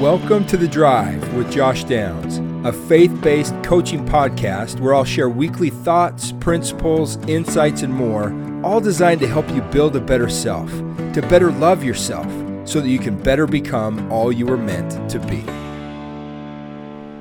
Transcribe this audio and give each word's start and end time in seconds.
Welcome 0.00 0.46
to 0.46 0.56
The 0.56 0.66
Drive 0.66 1.34
with 1.34 1.52
Josh 1.52 1.84
Downs, 1.84 2.38
a 2.66 2.72
faith 2.72 3.20
based 3.20 3.52
coaching 3.62 4.02
podcast 4.06 4.80
where 4.80 4.94
I'll 4.94 5.04
share 5.04 5.28
weekly 5.28 5.68
thoughts, 5.68 6.32
principles, 6.32 7.18
insights, 7.28 7.82
and 7.82 7.92
more, 7.92 8.32
all 8.64 8.80
designed 8.80 9.20
to 9.20 9.28
help 9.28 9.46
you 9.50 9.60
build 9.60 9.94
a 9.96 10.00
better 10.00 10.30
self, 10.30 10.70
to 11.12 11.20
better 11.28 11.52
love 11.52 11.84
yourself, 11.84 12.24
so 12.66 12.80
that 12.80 12.88
you 12.88 12.98
can 12.98 13.22
better 13.22 13.46
become 13.46 14.10
all 14.10 14.32
you 14.32 14.46
were 14.46 14.56
meant 14.56 15.10
to 15.10 15.18
be. 15.18 15.42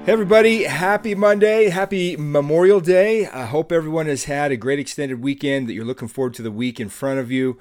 Hey, 0.06 0.14
everybody, 0.14 0.64
happy 0.64 1.16
Monday, 1.16 1.68
happy 1.68 2.16
Memorial 2.16 2.80
Day. 2.80 3.28
I 3.28 3.44
hope 3.44 3.74
everyone 3.74 4.06
has 4.06 4.24
had 4.24 4.54
a 4.54 4.58
great 4.58 4.80
extended 4.80 5.22
weekend, 5.22 5.68
that 5.68 5.74
you're 5.74 5.84
looking 5.84 6.08
forward 6.08 6.34
to 6.36 6.42
the 6.42 6.50
week 6.50 6.80
in 6.80 6.88
front 6.88 7.20
of 7.20 7.30
you, 7.30 7.60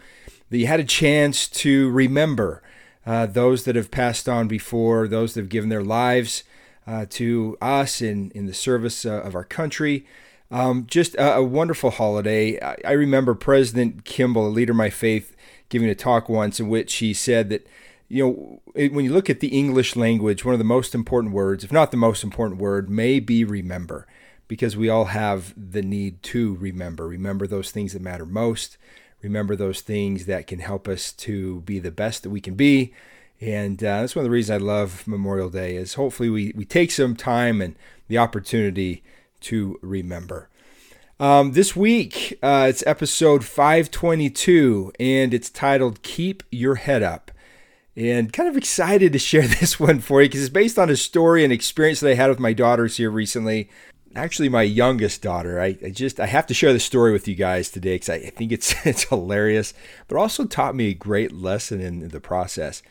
that 0.50 0.58
you 0.58 0.68
had 0.68 0.78
a 0.78 0.84
chance 0.84 1.48
to 1.48 1.90
remember 1.90 2.62
uh, 3.08 3.24
those 3.24 3.64
that 3.64 3.74
have 3.74 3.90
passed 3.90 4.28
on 4.28 4.46
before, 4.48 5.08
those 5.08 5.32
that 5.32 5.40
have 5.40 5.48
given 5.48 5.70
their 5.70 5.82
lives 5.82 6.44
uh, 6.86 7.06
to 7.08 7.56
us 7.58 8.02
in, 8.02 8.30
in 8.34 8.44
the 8.44 8.52
service 8.52 9.06
uh, 9.06 9.22
of 9.22 9.34
our 9.34 9.44
country. 9.44 10.04
Um, 10.50 10.84
just 10.86 11.14
a, 11.14 11.36
a, 11.36 11.42
wonderful 11.42 11.90
holiday. 11.90 12.60
I, 12.60 12.76
I, 12.86 12.92
remember 12.92 13.34
President 13.34 14.04
Kimball, 14.04 14.46
a 14.46 14.48
leader 14.48 14.72
of 14.72 14.76
my 14.76 14.90
faith, 14.90 15.34
giving 15.70 15.88
a 15.88 15.94
talk 15.94 16.28
once 16.28 16.60
in 16.60 16.68
which 16.68 16.96
he 16.96 17.14
said 17.14 17.48
that, 17.48 17.66
you 18.08 18.26
know, 18.26 18.62
it, 18.74 18.92
when 18.92 19.06
you 19.06 19.12
look 19.12 19.30
at 19.30 19.40
the 19.40 19.58
English 19.58 19.96
language, 19.96 20.44
one 20.44 20.54
of 20.54 20.58
the 20.58 20.64
most 20.64 20.94
important 20.94 21.32
words, 21.32 21.64
if 21.64 21.72
not 21.72 21.90
the 21.90 21.96
most 21.96 22.22
important 22.22 22.60
word, 22.60 22.90
may 22.90 23.20
be 23.20 23.42
remember, 23.42 24.06
because 24.48 24.76
we 24.76 24.90
all 24.90 25.06
have 25.06 25.54
the 25.56 25.82
need 25.82 26.22
to 26.24 26.56
remember. 26.56 27.08
Remember 27.08 27.46
those 27.46 27.70
things 27.70 27.94
that 27.94 28.02
matter 28.02 28.26
most 28.26 28.76
remember 29.22 29.56
those 29.56 29.80
things 29.80 30.26
that 30.26 30.46
can 30.46 30.60
help 30.60 30.88
us 30.88 31.12
to 31.12 31.60
be 31.62 31.78
the 31.78 31.90
best 31.90 32.22
that 32.22 32.30
we 32.30 32.40
can 32.40 32.54
be. 32.54 32.92
And 33.40 33.82
uh, 33.82 34.00
that's 34.00 34.16
one 34.16 34.24
of 34.24 34.24
the 34.24 34.34
reasons 34.34 34.62
I 34.62 34.64
love 34.64 35.06
Memorial 35.06 35.48
Day 35.48 35.76
is 35.76 35.94
hopefully 35.94 36.28
we, 36.28 36.52
we 36.56 36.64
take 36.64 36.90
some 36.90 37.14
time 37.14 37.60
and 37.60 37.76
the 38.08 38.18
opportunity 38.18 39.02
to 39.40 39.78
remember. 39.82 40.48
Um, 41.20 41.52
this 41.52 41.74
week, 41.74 42.38
uh, 42.42 42.66
it's 42.68 42.84
episode 42.86 43.44
522, 43.44 44.92
and 45.00 45.34
it's 45.34 45.50
titled 45.50 46.02
Keep 46.02 46.44
Your 46.50 46.76
Head 46.76 47.02
Up. 47.02 47.30
And 47.96 48.32
kind 48.32 48.48
of 48.48 48.56
excited 48.56 49.12
to 49.12 49.18
share 49.18 49.42
this 49.46 49.80
one 49.80 49.98
for 49.98 50.22
you 50.22 50.28
because 50.28 50.42
it's 50.42 50.50
based 50.50 50.78
on 50.78 50.90
a 50.90 50.96
story 50.96 51.42
and 51.42 51.52
experience 51.52 52.00
that 52.00 52.10
I 52.10 52.14
had 52.14 52.30
with 52.30 52.38
my 52.38 52.52
daughters 52.52 52.96
here 52.96 53.10
recently 53.10 53.68
actually 54.14 54.48
my 54.48 54.62
youngest 54.62 55.22
daughter. 55.22 55.60
I, 55.60 55.76
I, 55.84 55.90
just 55.90 56.20
I 56.20 56.26
have 56.26 56.46
to 56.46 56.54
share 56.54 56.72
the 56.72 56.80
story 56.80 57.12
with 57.12 57.28
you 57.28 57.34
guys 57.34 57.70
today 57.70 57.96
because 57.96 58.08
I, 58.08 58.18
think 58.30 58.52
it's 58.52 58.74
it's 58.86 59.04
hilarious, 59.04 59.74
but 60.06 60.16
also 60.16 60.44
taught 60.44 60.74
me 60.74 60.88
a 60.88 60.94
great 60.94 61.32
lesson 61.32 61.80
in, 61.80 62.02
in 62.02 62.08
the 62.08 62.20
process. 62.20 62.82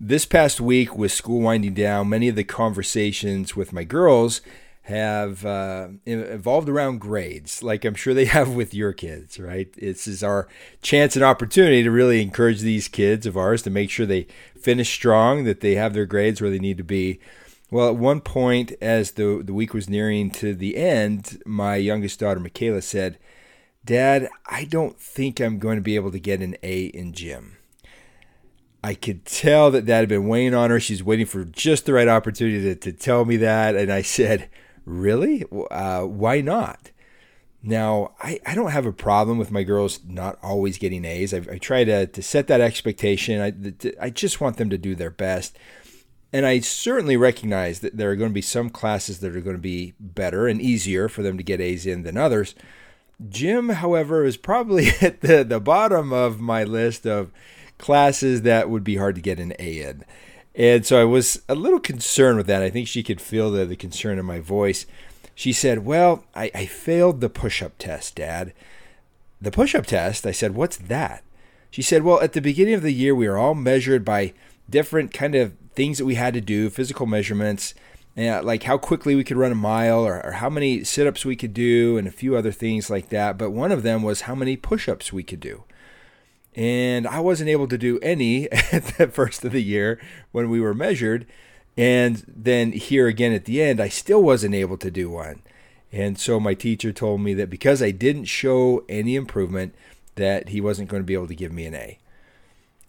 This 0.00 0.26
past 0.26 0.60
week, 0.60 0.96
with 0.96 1.12
school 1.12 1.40
winding 1.40 1.74
down, 1.74 2.08
many 2.08 2.28
of 2.28 2.36
the 2.36 2.44
conversations 2.44 3.54
with 3.54 3.72
my 3.72 3.84
girls 3.84 4.40
have 4.84 5.46
uh, 5.46 5.88
evolved 6.04 6.68
around 6.68 7.00
grades, 7.00 7.62
like 7.62 7.86
I'm 7.86 7.94
sure 7.94 8.12
they 8.12 8.24
have 8.26 8.50
with 8.50 8.74
your 8.74 8.92
kids, 8.92 9.38
right? 9.38 9.72
This 9.72 10.06
is 10.06 10.22
our 10.22 10.46
chance 10.82 11.16
and 11.16 11.24
opportunity 11.24 11.82
to 11.82 11.90
really 11.90 12.20
encourage 12.20 12.60
these 12.60 12.86
kids 12.86 13.24
of 13.24 13.36
ours 13.36 13.62
to 13.62 13.70
make 13.70 13.88
sure 13.88 14.04
they 14.04 14.26
finish 14.60 14.92
strong, 14.92 15.44
that 15.44 15.60
they 15.60 15.74
have 15.76 15.94
their 15.94 16.06
grades 16.06 16.40
where 16.40 16.50
they 16.50 16.58
need 16.58 16.76
to 16.76 16.84
be. 16.84 17.18
Well, 17.74 17.88
at 17.88 17.96
one 17.96 18.20
point, 18.20 18.72
as 18.80 19.10
the, 19.10 19.42
the 19.44 19.52
week 19.52 19.74
was 19.74 19.90
nearing 19.90 20.30
to 20.30 20.54
the 20.54 20.76
end, 20.76 21.42
my 21.44 21.74
youngest 21.74 22.20
daughter, 22.20 22.38
Michaela, 22.38 22.80
said, 22.82 23.18
Dad, 23.84 24.28
I 24.46 24.64
don't 24.64 24.96
think 24.96 25.40
I'm 25.40 25.58
going 25.58 25.74
to 25.74 25.82
be 25.82 25.96
able 25.96 26.12
to 26.12 26.20
get 26.20 26.40
an 26.40 26.56
A 26.62 26.84
in 26.84 27.12
gym. 27.12 27.56
I 28.84 28.94
could 28.94 29.24
tell 29.24 29.72
that 29.72 29.86
that 29.86 29.98
had 29.98 30.08
been 30.08 30.28
weighing 30.28 30.54
on 30.54 30.70
her. 30.70 30.78
She's 30.78 31.02
waiting 31.02 31.26
for 31.26 31.44
just 31.44 31.84
the 31.84 31.94
right 31.94 32.06
opportunity 32.06 32.62
to, 32.62 32.76
to 32.76 32.92
tell 32.92 33.24
me 33.24 33.38
that. 33.38 33.74
And 33.74 33.90
I 33.90 34.02
said, 34.02 34.48
Really? 34.84 35.44
Uh, 35.68 36.02
why 36.02 36.42
not? 36.42 36.92
Now, 37.60 38.12
I, 38.22 38.38
I 38.46 38.54
don't 38.54 38.70
have 38.70 38.86
a 38.86 38.92
problem 38.92 39.36
with 39.36 39.50
my 39.50 39.64
girls 39.64 39.98
not 40.06 40.38
always 40.44 40.78
getting 40.78 41.04
A's. 41.04 41.34
I, 41.34 41.38
I 41.50 41.58
try 41.58 41.82
to, 41.82 42.06
to 42.06 42.22
set 42.22 42.46
that 42.46 42.60
expectation. 42.60 43.40
I, 43.40 43.90
I 44.00 44.10
just 44.10 44.40
want 44.40 44.58
them 44.58 44.70
to 44.70 44.78
do 44.78 44.94
their 44.94 45.10
best. 45.10 45.58
And 46.34 46.44
I 46.44 46.58
certainly 46.58 47.16
recognize 47.16 47.78
that 47.78 47.96
there 47.96 48.10
are 48.10 48.16
going 48.16 48.30
to 48.30 48.34
be 48.34 48.42
some 48.42 48.68
classes 48.68 49.20
that 49.20 49.36
are 49.36 49.40
going 49.40 49.54
to 49.54 49.62
be 49.62 49.94
better 50.00 50.48
and 50.48 50.60
easier 50.60 51.08
for 51.08 51.22
them 51.22 51.36
to 51.36 51.44
get 51.44 51.60
A's 51.60 51.86
in 51.86 52.02
than 52.02 52.16
others. 52.16 52.56
Gym, 53.28 53.68
however, 53.68 54.24
is 54.24 54.36
probably 54.36 54.88
at 55.00 55.20
the, 55.20 55.44
the 55.44 55.60
bottom 55.60 56.12
of 56.12 56.40
my 56.40 56.64
list 56.64 57.06
of 57.06 57.30
classes 57.78 58.42
that 58.42 58.68
would 58.68 58.82
be 58.82 58.96
hard 58.96 59.14
to 59.14 59.20
get 59.20 59.38
an 59.38 59.52
A 59.60 59.80
in. 59.80 60.04
And 60.56 60.84
so 60.84 61.00
I 61.00 61.04
was 61.04 61.40
a 61.48 61.54
little 61.54 61.78
concerned 61.78 62.36
with 62.36 62.48
that. 62.48 62.64
I 62.64 62.70
think 62.70 62.88
she 62.88 63.04
could 63.04 63.20
feel 63.20 63.52
the, 63.52 63.64
the 63.64 63.76
concern 63.76 64.18
in 64.18 64.26
my 64.26 64.40
voice. 64.40 64.86
She 65.36 65.52
said, 65.52 65.84
Well, 65.84 66.24
I, 66.34 66.50
I 66.52 66.66
failed 66.66 67.20
the 67.20 67.30
push 67.30 67.62
up 67.62 67.78
test, 67.78 68.16
Dad. 68.16 68.52
The 69.40 69.52
push 69.52 69.72
up 69.76 69.86
test? 69.86 70.26
I 70.26 70.32
said, 70.32 70.56
What's 70.56 70.78
that? 70.78 71.22
She 71.70 71.82
said, 71.82 72.02
Well, 72.02 72.20
at 72.20 72.32
the 72.32 72.40
beginning 72.40 72.74
of 72.74 72.82
the 72.82 72.92
year, 72.92 73.14
we 73.14 73.28
are 73.28 73.38
all 73.38 73.54
measured 73.54 74.04
by 74.04 74.32
different 74.68 75.14
kind 75.14 75.36
of 75.36 75.54
things 75.74 75.98
that 75.98 76.04
we 76.04 76.14
had 76.14 76.34
to 76.34 76.40
do, 76.40 76.70
physical 76.70 77.06
measurements, 77.06 77.74
and 78.16 78.42
uh, 78.42 78.42
like 78.42 78.62
how 78.64 78.78
quickly 78.78 79.14
we 79.14 79.24
could 79.24 79.36
run 79.36 79.52
a 79.52 79.56
mile 79.56 80.06
or, 80.06 80.24
or 80.24 80.32
how 80.32 80.48
many 80.48 80.84
sit 80.84 81.06
ups 81.06 81.24
we 81.24 81.36
could 81.36 81.54
do, 81.54 81.98
and 81.98 82.06
a 82.06 82.12
few 82.12 82.36
other 82.36 82.52
things 82.52 82.90
like 82.90 83.08
that. 83.08 83.36
But 83.36 83.50
one 83.50 83.72
of 83.72 83.82
them 83.82 84.02
was 84.02 84.22
how 84.22 84.34
many 84.34 84.56
push 84.56 84.88
ups 84.88 85.12
we 85.12 85.22
could 85.22 85.40
do. 85.40 85.64
And 86.54 87.06
I 87.06 87.18
wasn't 87.18 87.50
able 87.50 87.66
to 87.68 87.78
do 87.78 87.98
any 88.00 88.50
at 88.72 88.84
the 88.98 89.08
first 89.08 89.44
of 89.44 89.52
the 89.52 89.62
year 89.62 90.00
when 90.30 90.48
we 90.48 90.60
were 90.60 90.74
measured. 90.74 91.26
And 91.76 92.24
then 92.28 92.70
here 92.72 93.08
again 93.08 93.32
at 93.32 93.46
the 93.46 93.60
end, 93.60 93.80
I 93.80 93.88
still 93.88 94.22
wasn't 94.22 94.54
able 94.54 94.76
to 94.78 94.90
do 94.90 95.10
one. 95.10 95.42
And 95.90 96.18
so 96.18 96.38
my 96.38 96.54
teacher 96.54 96.92
told 96.92 97.20
me 97.20 97.34
that 97.34 97.50
because 97.50 97.82
I 97.82 97.90
didn't 97.90 98.24
show 98.24 98.84
any 98.88 99.16
improvement, 99.16 99.74
that 100.16 100.50
he 100.50 100.60
wasn't 100.60 100.88
going 100.88 101.02
to 101.02 101.06
be 101.06 101.14
able 101.14 101.26
to 101.26 101.34
give 101.34 101.52
me 101.52 101.66
an 101.66 101.74
A. 101.74 101.98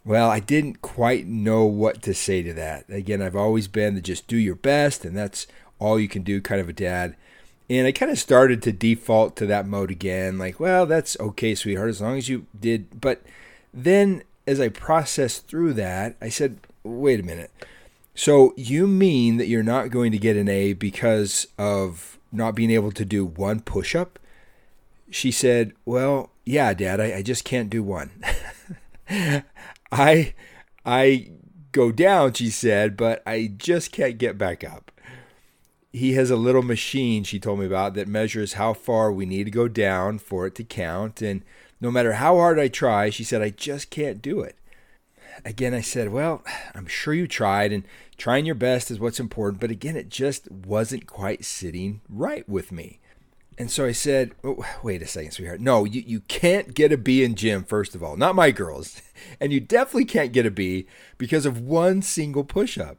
Well, 0.06 0.30
I 0.30 0.40
didn't 0.40 0.84
quite 0.84 1.26
know 1.26 1.66
what 1.66 2.04
to 2.04 2.14
say 2.14 2.44
to 2.44 2.54
that. 2.54 2.86
Again, 2.90 3.24
I've 3.24 3.36
always 3.36 3.68
been 3.68 3.96
to 3.96 4.02
just 4.02 4.28
do 4.28 4.38
your 4.38 4.56
best, 4.56 5.04
and 5.04 5.18
that's 5.18 5.48
all 5.80 6.00
you 6.00 6.08
can 6.08 6.22
do 6.22 6.40
kind 6.42 6.62
of 6.62 6.70
a 6.70 6.74
dad. 6.74 7.16
And 7.68 7.88
I 7.88 7.92
kind 7.92 8.12
of 8.12 8.20
started 8.20 8.62
to 8.62 8.72
default 8.72 9.36
to 9.38 9.48
that 9.48 9.66
mode 9.66 9.90
again, 9.90 10.38
like, 10.38 10.60
well, 10.60 10.86
that's 10.86 11.20
okay, 11.20 11.56
sweetheart, 11.56 11.90
as 11.90 12.02
long 12.02 12.20
as 12.20 12.30
you 12.30 12.46
did. 12.60 13.02
But 13.02 13.24
then 13.74 14.22
as 14.46 14.60
I 14.60 14.70
processed 14.70 15.48
through 15.48 15.74
that, 15.74 16.16
I 16.22 16.30
said, 16.30 16.60
wait 16.84 17.20
a 17.20 17.24
minute. 17.24 17.52
So 18.14 18.54
you 18.56 18.86
mean 18.86 19.38
that 19.38 19.48
you're 19.48 19.64
not 19.64 19.90
going 19.90 20.12
to 20.12 20.20
get 20.20 20.38
an 20.38 20.48
A 20.48 20.74
because 20.74 21.48
of 21.58 22.20
not 22.32 22.54
being 22.54 22.70
able 22.70 22.92
to 22.92 23.06
do 23.06 23.26
one 23.26 23.60
push 23.60 23.96
up? 23.96 24.20
She 25.10 25.32
said, 25.32 25.74
well, 25.84 26.30
yeah, 26.46 26.76
Dad, 26.76 27.02
I, 27.02 27.16
I 27.16 27.22
just 27.24 27.44
can't 27.44 27.72
do 27.72 27.82
one. 27.82 28.12
I 29.92 30.34
I 30.86 31.32
go 31.72 31.92
down, 31.92 32.34
she 32.34 32.50
said, 32.50 32.96
but 32.96 33.22
I 33.26 33.52
just 33.58 33.92
can't 33.92 34.18
get 34.18 34.38
back 34.38 34.64
up. 34.64 34.92
He 35.92 36.14
has 36.14 36.30
a 36.30 36.36
little 36.36 36.62
machine 36.62 37.24
she 37.24 37.40
told 37.40 37.60
me 37.60 37.66
about 37.66 37.94
that 37.94 38.08
measures 38.08 38.54
how 38.54 38.74
far 38.74 39.12
we 39.12 39.26
need 39.26 39.46
to 39.46 39.52
go 39.52 39.68
down 39.68 40.20
for 40.20 40.46
it 40.46 40.56
to 40.56 40.64
count. 40.64 41.22
And 41.22 41.44
no 41.80 41.92
matter 41.92 42.14
how 42.14 42.36
hard 42.36 42.60
I 42.60 42.68
try, 42.68 43.10
she 43.10 43.24
said, 43.24 43.42
I 43.42 43.50
just 43.50 43.90
can't 43.90 44.22
do 44.22 44.42
it. 44.42 44.58
Again, 45.44 45.74
I 45.74 45.82
said, 45.82 46.10
Well, 46.10 46.44
I'm 46.74 46.88
sure 46.88 47.14
you 47.14 47.28
tried, 47.28 47.74
and 47.74 47.84
trying 48.18 48.46
your 48.46 48.56
best 48.56 48.90
is 48.90 49.00
what's 49.00 49.20
important. 49.20 49.60
But 49.60 49.72
again, 49.72 49.98
it 49.98 50.10
just 50.10 50.50
wasn't 50.50 51.08
quite 51.08 51.44
sitting 51.44 52.02
right 52.08 52.48
with 52.48 52.72
me. 52.72 53.00
And 53.58 53.72
so 53.72 53.86
I 53.86 53.94
said, 53.94 54.32
oh, 54.44 54.66
wait 54.84 55.02
a 55.02 55.08
second, 55.08 55.32
sweetheart. 55.32 55.62
No, 55.62 55.86
you, 55.86 56.04
you 56.06 56.20
can't 56.22 56.74
get 56.74 56.92
a 56.92 56.98
B 56.98 57.24
in 57.24 57.36
gym, 57.36 57.64
first 57.64 57.96
of 57.96 58.04
all. 58.04 58.18
Not 58.18 58.36
my 58.36 58.52
girls. 58.52 59.02
And 59.40 59.52
you 59.52 59.60
definitely 59.60 60.06
can't 60.06 60.34
get 60.34 60.46
a 60.46 60.52
B 60.52 60.86
because 61.18 61.46
of 61.46 61.60
one 61.60 62.02
single 62.02 62.44
push 62.44 62.78
up. 62.78 62.98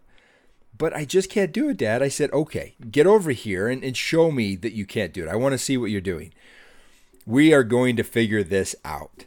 But 0.77 0.95
I 0.95 1.05
just 1.05 1.31
can't 1.31 1.53
do 1.53 1.69
it, 1.69 1.77
Dad. 1.77 2.03
I 2.03 2.09
said, 2.09 2.33
okay, 2.33 2.75
get 2.91 3.07
over 3.07 3.31
here 3.31 3.69
and, 3.69 3.85
and 3.85 3.97
show 3.97 4.31
me 4.33 4.57
that 4.57 4.73
you 4.73 4.87
can't 4.87 5.13
do 5.13 5.23
it. 5.23 5.29
I 5.29 5.37
want 5.37 5.53
to 5.53 5.59
see 5.59 5.77
what 5.77 5.91
you're 5.91 6.01
doing. 6.01 6.33
We 7.27 7.53
are 7.53 7.63
going 7.63 7.97
to 7.97 8.03
figure 8.03 8.43
this 8.43 8.75
out. 8.85 9.27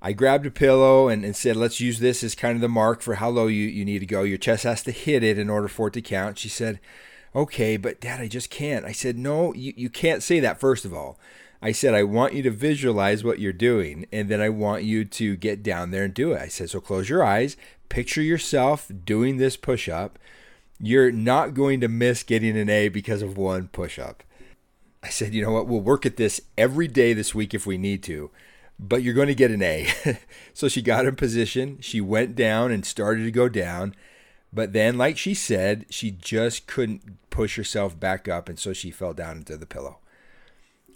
I 0.00 0.12
grabbed 0.12 0.46
a 0.46 0.50
pillow 0.50 1.08
and, 1.08 1.24
and 1.24 1.36
said, 1.36 1.54
let's 1.54 1.80
use 1.80 2.00
this 2.00 2.24
as 2.24 2.34
kind 2.34 2.56
of 2.56 2.60
the 2.60 2.68
mark 2.68 3.02
for 3.02 3.16
how 3.16 3.28
low 3.28 3.46
you, 3.46 3.66
you 3.66 3.84
need 3.84 4.00
to 4.00 4.06
go. 4.06 4.22
Your 4.22 4.38
chest 4.38 4.64
has 4.64 4.82
to 4.84 4.90
hit 4.90 5.22
it 5.22 5.38
in 5.38 5.48
order 5.48 5.68
for 5.68 5.88
it 5.88 5.94
to 5.94 6.02
count. 6.02 6.38
She 6.38 6.48
said, 6.48 6.80
okay, 7.34 7.76
but 7.76 8.00
dad, 8.00 8.20
I 8.20 8.28
just 8.28 8.50
can't. 8.50 8.84
I 8.84 8.92
said, 8.92 9.18
no, 9.18 9.54
you, 9.54 9.72
you 9.76 9.90
can't 9.90 10.22
say 10.22 10.40
that, 10.40 10.60
first 10.60 10.84
of 10.84 10.92
all. 10.94 11.18
I 11.64 11.70
said, 11.70 11.94
I 11.94 12.02
want 12.02 12.34
you 12.34 12.42
to 12.42 12.50
visualize 12.50 13.22
what 13.22 13.38
you're 13.38 13.52
doing, 13.52 14.06
and 14.12 14.28
then 14.28 14.40
I 14.40 14.48
want 14.48 14.82
you 14.82 15.04
to 15.04 15.36
get 15.36 15.62
down 15.62 15.92
there 15.92 16.04
and 16.04 16.12
do 16.12 16.32
it. 16.32 16.42
I 16.42 16.48
said, 16.48 16.70
so 16.70 16.80
close 16.80 17.08
your 17.08 17.22
eyes, 17.22 17.56
picture 17.88 18.22
yourself 18.22 18.90
doing 19.04 19.36
this 19.36 19.56
push 19.56 19.88
up. 19.88 20.18
You're 20.80 21.12
not 21.12 21.54
going 21.54 21.80
to 21.80 21.88
miss 21.88 22.24
getting 22.24 22.58
an 22.58 22.68
A 22.68 22.88
because 22.88 23.22
of 23.22 23.36
one 23.36 23.68
push 23.68 23.98
up. 24.00 24.24
I 25.04 25.08
said, 25.08 25.34
you 25.34 25.42
know 25.42 25.52
what, 25.52 25.68
we'll 25.68 25.80
work 25.80 26.04
at 26.04 26.16
this 26.16 26.40
every 26.58 26.88
day 26.88 27.12
this 27.12 27.34
week 27.34 27.54
if 27.54 27.64
we 27.64 27.78
need 27.78 28.02
to, 28.04 28.30
but 28.80 29.04
you're 29.04 29.14
going 29.14 29.28
to 29.28 29.34
get 29.34 29.52
an 29.52 29.62
A. 29.62 29.88
so 30.54 30.66
she 30.68 30.82
got 30.82 31.06
in 31.06 31.14
position. 31.14 31.78
She 31.80 32.00
went 32.00 32.34
down 32.34 32.72
and 32.72 32.84
started 32.84 33.22
to 33.22 33.30
go 33.30 33.48
down. 33.48 33.94
But 34.52 34.72
then, 34.72 34.98
like 34.98 35.16
she 35.16 35.34
said, 35.34 35.86
she 35.88 36.10
just 36.10 36.66
couldn't 36.66 37.30
push 37.30 37.56
herself 37.56 37.98
back 37.98 38.28
up, 38.28 38.48
and 38.48 38.58
so 38.58 38.72
she 38.72 38.90
fell 38.90 39.14
down 39.14 39.38
into 39.38 39.56
the 39.56 39.66
pillow. 39.66 39.98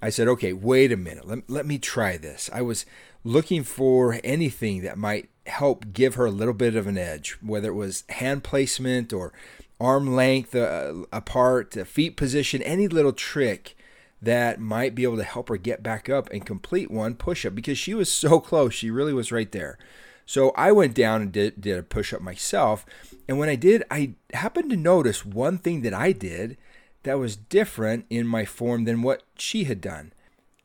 I 0.03 0.11
said, 0.11 0.29
okay, 0.29 0.53
wait 0.53 0.93
a 0.93 0.97
minute. 0.97 1.26
Let, 1.26 1.49
let 1.49 1.67
me 1.67 1.79
try 1.79 2.19
this. 2.19 2.50
I 2.53 2.61
was 2.61 2.85
looking 3.25 3.62
for 3.62 4.20
anything 4.23 4.82
that 4.82 4.99
might 4.99 5.31
help 5.47 5.93
give 5.93 6.17
her 6.17 6.26
a 6.26 6.31
little 6.31 6.55
bit 6.55 6.76
of 6.76 6.87
an 6.87 6.99
edge, 6.99 7.38
whether 7.41 7.70
it 7.70 7.75
was 7.75 8.05
hand 8.11 8.44
placement 8.44 9.12
or 9.12 9.32
arm 9.81 10.14
length 10.14 10.55
uh, 10.55 11.05
apart, 11.12 11.75
feet 11.87 12.17
position, 12.17 12.62
any 12.62 12.88
little 12.88 13.12
trick 13.12 13.76
that 14.20 14.61
might 14.61 14.94
be 14.94 15.03
able 15.03 15.17
to 15.17 15.23
help 15.23 15.49
her 15.49 15.56
get 15.56 15.82
back 15.82 16.08
up 16.08 16.31
and 16.31 16.47
complete 16.47 16.91
one 16.91 17.14
push 17.14 17.44
up 17.44 17.55
because 17.55 17.79
she 17.79 17.94
was 17.94 18.12
so 18.12 18.41
close. 18.41 18.75
She 18.75 18.91
really 18.91 19.12
was 19.12 19.32
right 19.32 19.50
there. 19.53 19.79
So 20.25 20.50
I 20.50 20.73
went 20.73 20.94
down 20.94 21.23
and 21.23 21.32
did, 21.32 21.61
did 21.61 21.79
a 21.79 21.82
push 21.82 22.12
up 22.12 22.20
myself. 22.20 22.85
And 23.28 23.38
when 23.38 23.49
I 23.49 23.56
did, 23.56 23.82
I 23.90 24.14
happened 24.32 24.70
to 24.70 24.76
notice 24.76 25.25
one 25.25 25.58
thing 25.58 25.82
that 25.82 25.94
I 25.94 26.12
did 26.12 26.56
that 27.02 27.19
was 27.19 27.37
different 27.37 28.06
in 28.11 28.26
my 28.26 28.44
form 28.44 28.84
than 28.84 29.02
what 29.02 29.23
she 29.37 29.64
had 29.64 29.81
done. 29.81 30.12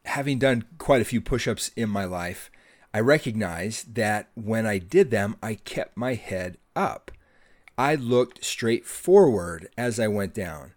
Having 0.05 0.39
done 0.39 0.65
quite 0.77 1.01
a 1.01 1.05
few 1.05 1.21
push 1.21 1.47
ups 1.47 1.71
in 1.75 1.89
my 1.89 2.05
life, 2.05 2.49
I 2.93 2.99
recognized 2.99 3.95
that 3.95 4.29
when 4.35 4.65
I 4.65 4.77
did 4.77 5.11
them, 5.11 5.37
I 5.41 5.55
kept 5.55 5.95
my 5.95 6.15
head 6.15 6.57
up. 6.75 7.11
I 7.77 7.95
looked 7.95 8.43
straight 8.43 8.85
forward 8.85 9.69
as 9.77 9.99
I 9.99 10.07
went 10.07 10.33
down. 10.33 10.73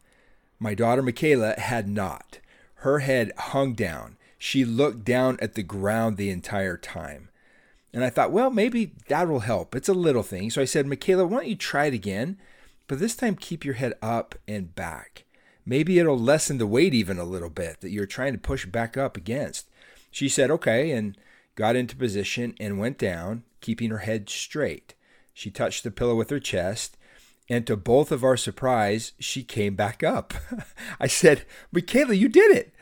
My 0.58 0.74
daughter 0.74 1.02
Michaela 1.02 1.54
had 1.58 1.88
not. 1.88 2.38
Her 2.76 3.00
head 3.00 3.32
hung 3.36 3.74
down. 3.74 4.16
She 4.38 4.64
looked 4.64 5.04
down 5.04 5.38
at 5.40 5.54
the 5.54 5.62
ground 5.62 6.16
the 6.16 6.30
entire 6.30 6.76
time. 6.76 7.30
And 7.94 8.04
I 8.04 8.10
thought, 8.10 8.32
well, 8.32 8.50
maybe 8.50 8.92
that 9.06 9.28
will 9.28 9.40
help. 9.40 9.76
It's 9.76 9.88
a 9.88 9.94
little 9.94 10.24
thing. 10.24 10.50
So 10.50 10.60
I 10.60 10.64
said, 10.64 10.84
Michaela, 10.84 11.24
why 11.24 11.38
don't 11.38 11.46
you 11.46 11.54
try 11.54 11.86
it 11.86 11.94
again? 11.94 12.38
But 12.88 12.98
this 12.98 13.14
time 13.14 13.36
keep 13.36 13.64
your 13.64 13.74
head 13.74 13.94
up 14.02 14.34
and 14.48 14.74
back. 14.74 15.24
Maybe 15.64 16.00
it'll 16.00 16.18
lessen 16.18 16.58
the 16.58 16.66
weight 16.66 16.92
even 16.92 17.18
a 17.18 17.24
little 17.24 17.48
bit 17.48 17.80
that 17.80 17.90
you're 17.90 18.04
trying 18.04 18.32
to 18.32 18.38
push 18.38 18.66
back 18.66 18.96
up 18.96 19.16
against. 19.16 19.70
She 20.10 20.28
said, 20.28 20.50
okay, 20.50 20.90
and 20.90 21.16
got 21.54 21.76
into 21.76 21.94
position 21.94 22.56
and 22.58 22.80
went 22.80 22.98
down, 22.98 23.44
keeping 23.60 23.90
her 23.90 23.98
head 23.98 24.28
straight. 24.28 24.94
She 25.32 25.50
touched 25.50 25.84
the 25.84 25.92
pillow 25.92 26.16
with 26.16 26.30
her 26.30 26.40
chest, 26.40 26.96
and 27.48 27.66
to 27.66 27.76
both 27.76 28.10
of 28.10 28.24
our 28.24 28.36
surprise, 28.36 29.12
she 29.20 29.44
came 29.44 29.76
back 29.76 30.02
up. 30.02 30.34
I 31.00 31.06
said, 31.06 31.44
Michaela, 31.72 32.14
you 32.14 32.28
did 32.28 32.56
it. 32.56 32.73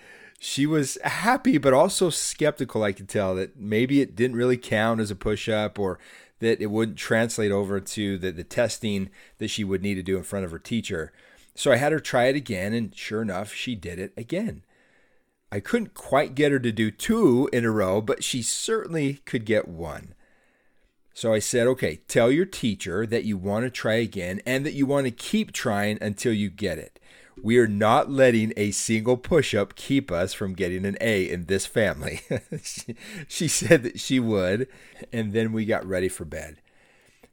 She 0.44 0.66
was 0.66 0.98
happy, 1.04 1.56
but 1.56 1.72
also 1.72 2.10
skeptical, 2.10 2.82
I 2.82 2.90
could 2.90 3.08
tell, 3.08 3.36
that 3.36 3.60
maybe 3.60 4.00
it 4.00 4.16
didn't 4.16 4.34
really 4.34 4.56
count 4.56 5.00
as 5.00 5.08
a 5.08 5.14
push 5.14 5.48
up 5.48 5.78
or 5.78 6.00
that 6.40 6.60
it 6.60 6.66
wouldn't 6.66 6.98
translate 6.98 7.52
over 7.52 7.78
to 7.78 8.18
the, 8.18 8.32
the 8.32 8.42
testing 8.42 9.08
that 9.38 9.50
she 9.50 9.62
would 9.62 9.82
need 9.82 9.94
to 9.94 10.02
do 10.02 10.16
in 10.16 10.24
front 10.24 10.44
of 10.44 10.50
her 10.50 10.58
teacher. 10.58 11.12
So 11.54 11.70
I 11.70 11.76
had 11.76 11.92
her 11.92 12.00
try 12.00 12.24
it 12.24 12.34
again, 12.34 12.72
and 12.72 12.92
sure 12.92 13.22
enough, 13.22 13.52
she 13.52 13.76
did 13.76 14.00
it 14.00 14.12
again. 14.16 14.64
I 15.52 15.60
couldn't 15.60 15.94
quite 15.94 16.34
get 16.34 16.50
her 16.50 16.58
to 16.58 16.72
do 16.72 16.90
two 16.90 17.48
in 17.52 17.64
a 17.64 17.70
row, 17.70 18.00
but 18.00 18.24
she 18.24 18.42
certainly 18.42 19.20
could 19.24 19.44
get 19.44 19.68
one. 19.68 20.12
So 21.14 21.32
I 21.32 21.38
said, 21.38 21.68
okay, 21.68 22.00
tell 22.08 22.32
your 22.32 22.46
teacher 22.46 23.06
that 23.06 23.22
you 23.22 23.36
want 23.36 23.64
to 23.64 23.70
try 23.70 23.94
again 23.94 24.42
and 24.44 24.66
that 24.66 24.74
you 24.74 24.86
want 24.86 25.04
to 25.04 25.12
keep 25.12 25.52
trying 25.52 25.98
until 26.00 26.32
you 26.32 26.50
get 26.50 26.78
it. 26.78 26.98
We 27.40 27.58
are 27.58 27.66
not 27.66 28.10
letting 28.10 28.52
a 28.56 28.70
single 28.72 29.16
push 29.16 29.54
up 29.54 29.74
keep 29.74 30.10
us 30.10 30.34
from 30.34 30.54
getting 30.54 30.84
an 30.84 30.96
A 31.00 31.28
in 31.28 31.46
this 31.46 31.66
family. 31.66 32.20
she, 32.62 32.94
she, 33.28 33.48
said 33.48 33.82
that 33.84 34.00
she 34.00 34.20
would, 34.20 34.68
and 35.12 35.32
then 35.32 35.52
we 35.52 35.64
got 35.64 35.86
ready 35.86 36.08
for 36.08 36.24
bed. 36.24 36.58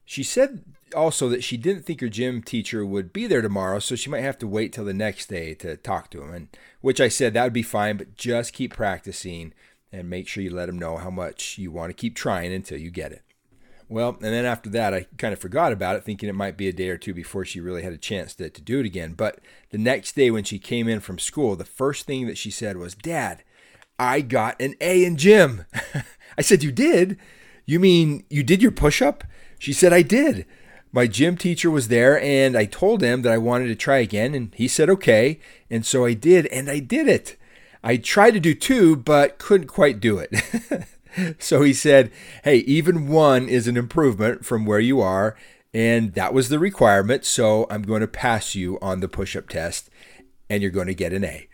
She 0.06 0.24
said 0.24 0.64
also 0.96 1.30
that 1.30 1.44
she 1.44 1.58
didn't 1.58 1.86
think 1.86 2.02
her 2.02 2.10
gym 2.10 2.42
teacher 2.42 2.86
would 2.86 3.14
be 3.14 3.28
there 3.28 3.42
tomorrow, 3.42 3.80
so 3.80 3.96
she 3.96 4.10
might 4.10 4.22
have 4.22 4.40
to 4.40 4.48
wait 4.48 4.74
till 4.74 4.86
the 4.86 4.94
next 4.94 5.28
day 5.28 5.54
to 5.56 5.78
talk 5.78 6.10
to 6.12 6.22
him. 6.22 6.34
And 6.34 6.48
which 6.82 7.02
I 7.02 7.10
said 7.10 7.34
that 7.34 7.44
would 7.44 7.54
be 7.54 7.64
fine, 7.64 7.98
but 7.98 8.16
just 8.16 8.54
keep 8.54 8.74
practicing 8.74 9.54
and 9.92 10.10
make 10.10 10.28
sure 10.28 10.44
you 10.44 10.54
let 10.54 10.70
him 10.70 10.80
know 10.80 10.98
how 10.98 11.10
much 11.10 11.58
you 11.58 11.72
want 11.72 11.90
to 11.90 11.94
keep 11.94 12.16
trying 12.16 12.54
until 12.54 12.78
you 12.78 12.92
get 12.92 13.12
it. 13.12 13.24
Well, 13.90 14.10
and 14.10 14.34
then 14.34 14.46
after 14.46 14.70
that, 14.70 14.94
I 14.94 15.08
kind 15.18 15.34
of 15.34 15.40
forgot 15.40 15.72
about 15.72 15.96
it, 15.96 16.04
thinking 16.04 16.30
it 16.30 16.36
might 16.36 16.58
be 16.58 16.68
a 16.68 16.74
day 16.74 16.90
or 16.90 16.98
two 16.98 17.14
before 17.14 17.44
she 17.44 17.60
really 17.60 17.82
had 17.82 17.92
a 17.92 17.98
chance 17.98 18.36
to, 18.36 18.50
to 18.50 18.62
do 18.62 18.80
it 18.80 18.86
again. 18.86 19.14
But 19.14 19.40
the 19.72 19.80
next 19.80 20.16
day, 20.16 20.30
when 20.30 20.44
she 20.44 20.60
came 20.60 20.88
in 20.88 21.00
from 21.00 21.18
school, 21.18 21.56
the 21.56 21.66
first 21.66 22.06
thing 22.06 22.28
that 22.28 22.38
she 22.38 22.52
said 22.52 22.78
was, 22.78 22.94
Dad, 22.94 23.44
I 23.98 24.22
got 24.22 24.62
an 24.62 24.76
A 24.80 25.04
in 25.04 25.18
gym. 25.18 25.66
I 26.38 26.42
said, 26.42 26.64
You 26.64 26.72
did? 26.72 27.18
You 27.66 27.80
mean 27.80 28.26
you 28.30 28.44
did 28.44 28.62
your 28.62 28.72
push 28.72 29.02
up? 29.02 29.24
She 29.58 29.74
said, 29.74 29.92
I 29.92 30.04
did 30.04 30.46
my 30.92 31.08
gym 31.08 31.38
teacher 31.38 31.70
was 31.70 31.88
there 31.88 32.22
and 32.22 32.58
I 32.58 32.66
told 32.66 33.02
him 33.02 33.22
that 33.22 33.34
I 33.34 33.38
wanted 33.38 33.68
to 33.68 33.76
try 33.76 33.98
again 33.98 34.34
and 34.34 34.54
he 34.56 34.68
said 34.68 34.90
okay 34.90 35.40
and 35.70 35.86
so 35.86 36.06
I 36.06 36.14
did 36.14 36.48
and 36.48 36.70
I 36.70 36.80
did 36.80 37.08
it. 37.08 37.38
I 37.84 37.98
tried 37.98 38.32
to 38.32 38.40
do 38.40 38.54
two 38.54 38.96
but 38.96 39.38
couldn't 39.38 39.68
quite 39.68 40.00
do 40.00 40.18
it. 40.18 40.32
so 41.40 41.62
he 41.62 41.74
said, 41.74 42.12
"Hey, 42.44 42.58
even 42.58 43.08
one 43.08 43.48
is 43.48 43.68
an 43.68 43.78
improvement 43.78 44.46
from 44.46 44.66
where 44.66 44.80
you 44.80 45.02
are 45.02 45.36
and 45.72 46.14
that 46.14 46.34
was 46.34 46.50
the 46.50 46.58
requirement, 46.58 47.24
so 47.26 47.68
I'm 47.70 47.84
going 47.84 48.02
to 48.02 48.08
pass 48.08 48.56
you 48.56 48.80
on 48.82 49.02
the 49.02 49.08
push-up 49.08 49.50
test 49.50 49.90
and 50.50 50.64
you're 50.64 50.72
going 50.72 50.88
to 50.88 50.96
get 50.96 51.14
an 51.14 51.24
A." 51.24 51.48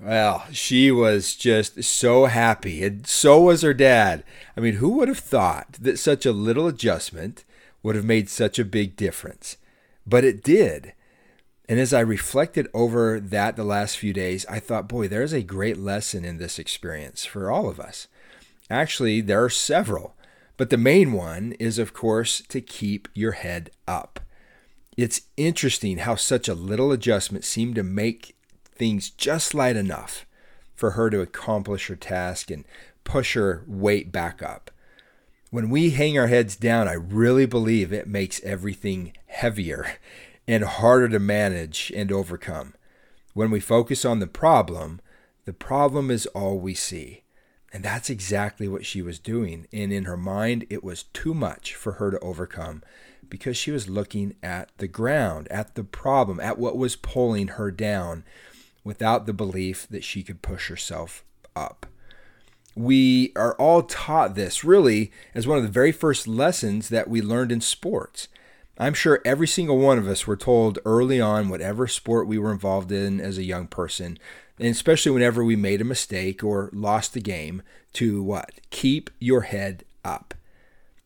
Well, 0.00 0.44
she 0.52 0.90
was 0.90 1.34
just 1.34 1.82
so 1.84 2.26
happy, 2.26 2.84
and 2.84 3.06
so 3.06 3.40
was 3.40 3.62
her 3.62 3.72
dad. 3.72 4.24
I 4.56 4.60
mean, 4.60 4.74
who 4.74 4.90
would 4.90 5.08
have 5.08 5.18
thought 5.18 5.74
that 5.80 5.98
such 5.98 6.26
a 6.26 6.32
little 6.32 6.66
adjustment 6.66 7.44
would 7.82 7.94
have 7.94 8.04
made 8.04 8.28
such 8.28 8.58
a 8.58 8.64
big 8.64 8.96
difference. 8.96 9.56
But 10.06 10.24
it 10.24 10.42
did. 10.42 10.94
And 11.68 11.78
as 11.78 11.94
I 11.94 12.00
reflected 12.00 12.68
over 12.74 13.20
that 13.20 13.56
the 13.56 13.64
last 13.64 13.96
few 13.96 14.12
days, 14.12 14.44
I 14.46 14.58
thought, 14.58 14.88
boy, 14.88 15.08
there's 15.08 15.32
a 15.32 15.42
great 15.42 15.78
lesson 15.78 16.24
in 16.24 16.38
this 16.38 16.58
experience 16.58 17.24
for 17.24 17.50
all 17.50 17.68
of 17.68 17.80
us. 17.80 18.08
Actually, 18.70 19.20
there 19.20 19.44
are 19.44 19.50
several, 19.50 20.14
but 20.56 20.70
the 20.70 20.76
main 20.76 21.12
one 21.12 21.52
is, 21.58 21.78
of 21.78 21.92
course, 21.92 22.42
to 22.48 22.60
keep 22.60 23.08
your 23.14 23.32
head 23.32 23.70
up. 23.86 24.20
It's 24.96 25.22
interesting 25.36 25.98
how 25.98 26.14
such 26.14 26.48
a 26.48 26.54
little 26.54 26.92
adjustment 26.92 27.44
seemed 27.44 27.74
to 27.74 27.82
make 27.82 28.36
things 28.74 29.10
just 29.10 29.54
light 29.54 29.76
enough 29.76 30.24
for 30.74 30.92
her 30.92 31.10
to 31.10 31.20
accomplish 31.20 31.88
her 31.88 31.96
task 31.96 32.50
and 32.50 32.64
push 33.02 33.34
her 33.34 33.64
weight 33.66 34.12
back 34.12 34.42
up. 34.42 34.70
When 35.50 35.70
we 35.70 35.90
hang 35.90 36.18
our 36.18 36.26
heads 36.28 36.56
down, 36.56 36.88
I 36.88 36.94
really 36.94 37.46
believe 37.46 37.92
it 37.92 38.08
makes 38.08 38.42
everything 38.42 39.12
heavier 39.26 39.96
and 40.48 40.64
harder 40.64 41.08
to 41.08 41.18
manage 41.18 41.92
and 41.94 42.10
overcome. 42.10 42.74
When 43.34 43.50
we 43.50 43.60
focus 43.60 44.04
on 44.04 44.20
the 44.20 44.26
problem, 44.26 45.00
the 45.44 45.52
problem 45.52 46.10
is 46.10 46.26
all 46.26 46.58
we 46.58 46.74
see. 46.74 47.23
And 47.74 47.84
that's 47.84 48.08
exactly 48.08 48.68
what 48.68 48.86
she 48.86 49.02
was 49.02 49.18
doing. 49.18 49.66
And 49.70 49.92
in 49.92 50.04
her 50.04 50.16
mind, 50.16 50.64
it 50.70 50.82
was 50.82 51.02
too 51.12 51.34
much 51.34 51.74
for 51.74 51.92
her 51.92 52.10
to 52.10 52.18
overcome 52.20 52.82
because 53.28 53.58
she 53.58 53.70
was 53.70 53.90
looking 53.90 54.36
at 54.42 54.70
the 54.78 54.88
ground, 54.88 55.48
at 55.50 55.74
the 55.74 55.84
problem, 55.84 56.40
at 56.40 56.58
what 56.58 56.78
was 56.78 56.96
pulling 56.96 57.48
her 57.48 57.70
down 57.70 58.24
without 58.84 59.26
the 59.26 59.34
belief 59.34 59.86
that 59.90 60.04
she 60.04 60.22
could 60.22 60.40
push 60.40 60.68
herself 60.68 61.24
up 61.54 61.86
we 62.74 63.32
are 63.36 63.54
all 63.54 63.82
taught 63.82 64.34
this 64.34 64.64
really 64.64 65.12
as 65.34 65.46
one 65.46 65.58
of 65.58 65.64
the 65.64 65.70
very 65.70 65.92
first 65.92 66.26
lessons 66.26 66.88
that 66.88 67.08
we 67.08 67.22
learned 67.22 67.52
in 67.52 67.60
sports. 67.60 68.28
I'm 68.76 68.94
sure 68.94 69.22
every 69.24 69.46
single 69.46 69.78
one 69.78 69.98
of 69.98 70.08
us 70.08 70.26
were 70.26 70.36
told 70.36 70.80
early 70.84 71.20
on, 71.20 71.48
whatever 71.48 71.86
sport 71.86 72.26
we 72.26 72.38
were 72.38 72.50
involved 72.50 72.90
in 72.90 73.20
as 73.20 73.38
a 73.38 73.44
young 73.44 73.68
person, 73.68 74.18
and 74.58 74.68
especially 74.68 75.12
whenever 75.12 75.44
we 75.44 75.56
made 75.56 75.80
a 75.80 75.84
mistake 75.84 76.44
or 76.44 76.70
lost 76.72 77.16
a 77.16 77.20
game, 77.20 77.62
to 77.94 78.22
what? 78.22 78.50
Keep 78.70 79.10
your 79.18 79.42
head 79.42 79.84
up. 80.04 80.34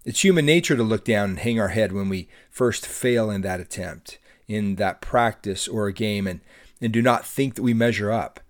It's 0.05 0.25
human 0.25 0.47
nature 0.47 0.77
to 0.77 0.83
look 0.83 1.05
down 1.05 1.31
and 1.31 1.39
hang 1.39 1.61
our 1.61 1.69
head 1.69 1.93
when 1.93 2.09
we 2.09 2.29
first 2.51 2.87
fail 2.87 3.31
in 3.31 3.43
that 3.43 3.61
attempt, 3.61 4.19
in 4.47 4.77
that 4.77 5.01
practice 5.01 5.69
or 5.69 5.87
a 5.87 5.93
game, 5.93 6.27
and, 6.27 6.41
and 6.81 6.93
do 6.93 7.03
not 7.03 7.27
think 7.27 7.55
that 7.55 7.63
we 7.63 7.75
measure 7.75 8.11
up. 8.11 8.41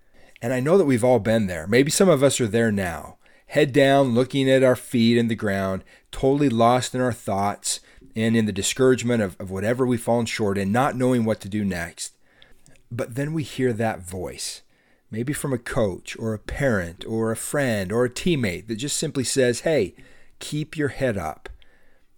And 0.41 0.53
I 0.53 0.61
know 0.61 0.77
that 0.77 0.85
we've 0.85 1.03
all 1.03 1.19
been 1.19 1.47
there. 1.47 1.67
Maybe 1.67 1.91
some 1.91 2.07
of 2.07 2.23
us 2.23 2.39
are 2.39 2.47
there 2.47 2.71
now, 2.71 3.17
head 3.47 3.73
down, 3.73 4.13
looking 4.13 4.49
at 4.49 4.63
our 4.63 4.75
feet 4.75 5.17
in 5.17 5.27
the 5.27 5.35
ground, 5.35 5.83
totally 6.11 6.49
lost 6.49 6.95
in 6.95 7.01
our 7.01 7.11
thoughts 7.11 7.81
and 8.15 8.37
in 8.37 8.45
the 8.45 8.51
discouragement 8.51 9.21
of, 9.21 9.35
of 9.39 9.51
whatever 9.51 9.85
we've 9.85 10.01
fallen 10.01 10.25
short 10.25 10.57
in, 10.57 10.71
not 10.71 10.95
knowing 10.95 11.25
what 11.25 11.41
to 11.41 11.49
do 11.49 11.65
next. 11.65 12.13
But 12.91 13.15
then 13.15 13.33
we 13.33 13.43
hear 13.43 13.73
that 13.73 14.01
voice, 14.01 14.61
maybe 15.11 15.33
from 15.33 15.53
a 15.53 15.57
coach 15.57 16.17
or 16.17 16.33
a 16.33 16.39
parent 16.39 17.05
or 17.05 17.31
a 17.31 17.35
friend 17.35 17.91
or 17.91 18.05
a 18.05 18.09
teammate 18.09 18.67
that 18.67 18.75
just 18.75 18.97
simply 18.97 19.23
says, 19.23 19.61
Hey, 19.61 19.95
keep 20.39 20.77
your 20.77 20.89
head 20.89 21.17
up, 21.17 21.49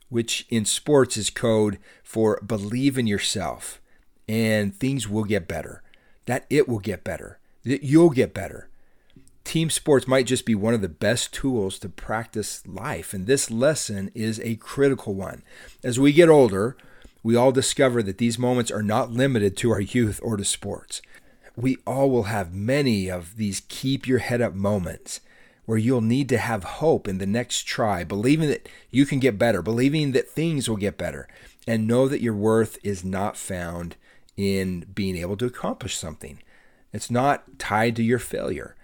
which 0.09 0.45
in 0.49 0.65
sports 0.65 1.17
is 1.17 1.29
code 1.29 1.77
for 2.03 2.39
believe 2.45 2.97
in 2.97 3.07
yourself 3.07 3.81
and 4.27 4.75
things 4.75 5.07
will 5.09 5.23
get 5.23 5.47
better, 5.47 5.81
that 6.25 6.45
it 6.49 6.67
will 6.67 6.79
get 6.79 7.03
better 7.03 7.39
that 7.63 7.83
You'll 7.83 8.09
get 8.09 8.33
better. 8.33 8.69
Team 9.43 9.69
sports 9.69 10.07
might 10.07 10.27
just 10.27 10.45
be 10.45 10.55
one 10.55 10.73
of 10.73 10.81
the 10.81 10.89
best 10.89 11.33
tools 11.33 11.79
to 11.79 11.89
practice 11.89 12.65
life, 12.67 13.13
and 13.13 13.25
this 13.25 13.49
lesson 13.49 14.11
is 14.13 14.39
a 14.39 14.55
critical 14.57 15.15
one. 15.15 15.41
As 15.83 15.99
we 15.99 16.13
get 16.13 16.29
older, 16.29 16.77
We 17.23 17.35
all 17.35 17.51
discover 17.51 18.01
that 18.01 18.17
these 18.17 18.39
moments 18.39 18.71
are 18.71 18.81
not 18.81 19.11
limited 19.11 19.55
to 19.57 19.69
our 19.69 19.79
youth 19.79 20.19
or 20.23 20.37
to 20.37 20.43
sports. 20.43 21.03
We 21.61 21.77
all 21.85 22.09
will 22.09 22.23
have 22.23 22.55
many 22.55 23.09
of 23.09 23.37
these 23.37 23.61
keep 23.67 24.07
your 24.07 24.17
head 24.17 24.41
up 24.41 24.55
moments 24.55 25.21
where 25.65 25.77
you'll 25.77 26.01
need 26.01 26.27
to 26.29 26.39
have 26.39 26.63
hope 26.63 27.07
in 27.07 27.19
the 27.19 27.27
next 27.27 27.67
try, 27.67 28.03
believing 28.03 28.49
that 28.49 28.67
you 28.89 29.05
can 29.05 29.19
get 29.19 29.37
better, 29.37 29.61
believing 29.61 30.11
that 30.13 30.27
things 30.27 30.67
will 30.67 30.75
get 30.75 30.97
better, 30.97 31.27
and 31.67 31.85
know 31.85 32.07
that 32.07 32.21
your 32.21 32.33
worth 32.33 32.79
is 32.83 33.05
not 33.05 33.37
found 33.37 33.95
in 34.35 34.87
being 34.95 35.15
able 35.15 35.37
to 35.37 35.45
accomplish 35.45 35.95
something. 35.95 36.39
It's 36.91 37.11
not 37.11 37.59
tied 37.59 37.95
to 37.97 38.03
your 38.03 38.17
failure. 38.17 38.75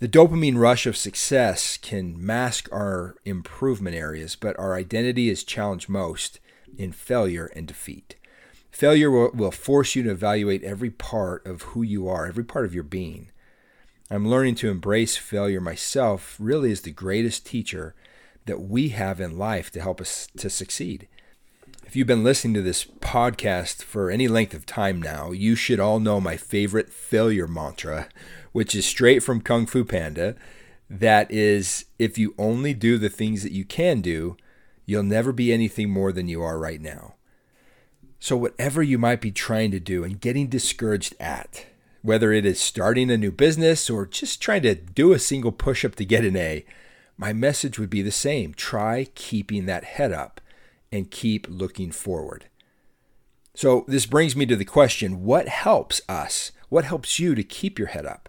The 0.00 0.08
dopamine 0.08 0.58
rush 0.58 0.84
of 0.84 0.96
success 0.96 1.76
can 1.76 2.14
mask 2.18 2.68
our 2.72 3.14
improvement 3.24 3.94
areas, 3.94 4.34
but 4.34 4.58
our 4.58 4.74
identity 4.74 5.28
is 5.28 5.44
challenged 5.44 5.88
most 5.88 6.40
in 6.76 6.90
failure 6.90 7.52
and 7.54 7.68
defeat. 7.68 8.16
Failure 8.76 9.10
will, 9.10 9.30
will 9.32 9.50
force 9.50 9.96
you 9.96 10.02
to 10.02 10.10
evaluate 10.10 10.62
every 10.62 10.90
part 10.90 11.46
of 11.46 11.62
who 11.62 11.80
you 11.80 12.10
are, 12.10 12.26
every 12.26 12.44
part 12.44 12.66
of 12.66 12.74
your 12.74 12.84
being. 12.84 13.30
I'm 14.10 14.28
learning 14.28 14.56
to 14.56 14.68
embrace 14.68 15.16
failure 15.16 15.62
myself, 15.62 16.36
really, 16.38 16.72
is 16.72 16.82
the 16.82 16.90
greatest 16.90 17.46
teacher 17.46 17.94
that 18.44 18.60
we 18.60 18.90
have 18.90 19.18
in 19.18 19.38
life 19.38 19.70
to 19.70 19.80
help 19.80 19.98
us 19.98 20.28
to 20.36 20.50
succeed. 20.50 21.08
If 21.86 21.96
you've 21.96 22.06
been 22.06 22.22
listening 22.22 22.52
to 22.52 22.60
this 22.60 22.84
podcast 22.84 23.82
for 23.82 24.10
any 24.10 24.28
length 24.28 24.52
of 24.52 24.66
time 24.66 25.00
now, 25.00 25.30
you 25.30 25.54
should 25.54 25.80
all 25.80 25.98
know 25.98 26.20
my 26.20 26.36
favorite 26.36 26.92
failure 26.92 27.48
mantra, 27.48 28.10
which 28.52 28.74
is 28.74 28.84
straight 28.84 29.22
from 29.22 29.40
Kung 29.40 29.64
Fu 29.64 29.86
Panda. 29.86 30.36
That 30.90 31.30
is, 31.30 31.86
if 31.98 32.18
you 32.18 32.34
only 32.36 32.74
do 32.74 32.98
the 32.98 33.08
things 33.08 33.42
that 33.42 33.52
you 33.52 33.64
can 33.64 34.02
do, 34.02 34.36
you'll 34.84 35.02
never 35.02 35.32
be 35.32 35.50
anything 35.50 35.88
more 35.88 36.12
than 36.12 36.28
you 36.28 36.42
are 36.42 36.58
right 36.58 36.82
now. 36.82 37.14
So, 38.26 38.36
whatever 38.36 38.82
you 38.82 38.98
might 38.98 39.20
be 39.20 39.30
trying 39.30 39.70
to 39.70 39.78
do 39.78 40.02
and 40.02 40.20
getting 40.20 40.48
discouraged 40.48 41.14
at, 41.20 41.66
whether 42.02 42.32
it 42.32 42.44
is 42.44 42.58
starting 42.58 43.08
a 43.08 43.16
new 43.16 43.30
business 43.30 43.88
or 43.88 44.04
just 44.04 44.42
trying 44.42 44.62
to 44.62 44.74
do 44.74 45.12
a 45.12 45.18
single 45.20 45.52
push 45.52 45.84
up 45.84 45.94
to 45.94 46.04
get 46.04 46.24
an 46.24 46.36
A, 46.36 46.64
my 47.16 47.32
message 47.32 47.78
would 47.78 47.88
be 47.88 48.02
the 48.02 48.10
same. 48.10 48.52
Try 48.52 49.06
keeping 49.14 49.66
that 49.66 49.84
head 49.84 50.10
up 50.10 50.40
and 50.90 51.08
keep 51.08 51.46
looking 51.48 51.92
forward. 51.92 52.46
So, 53.54 53.84
this 53.86 54.06
brings 54.06 54.34
me 54.34 54.44
to 54.46 54.56
the 54.56 54.64
question 54.64 55.22
what 55.22 55.46
helps 55.46 56.00
us? 56.08 56.50
What 56.68 56.84
helps 56.84 57.20
you 57.20 57.36
to 57.36 57.44
keep 57.44 57.78
your 57.78 57.88
head 57.90 58.06
up? 58.06 58.28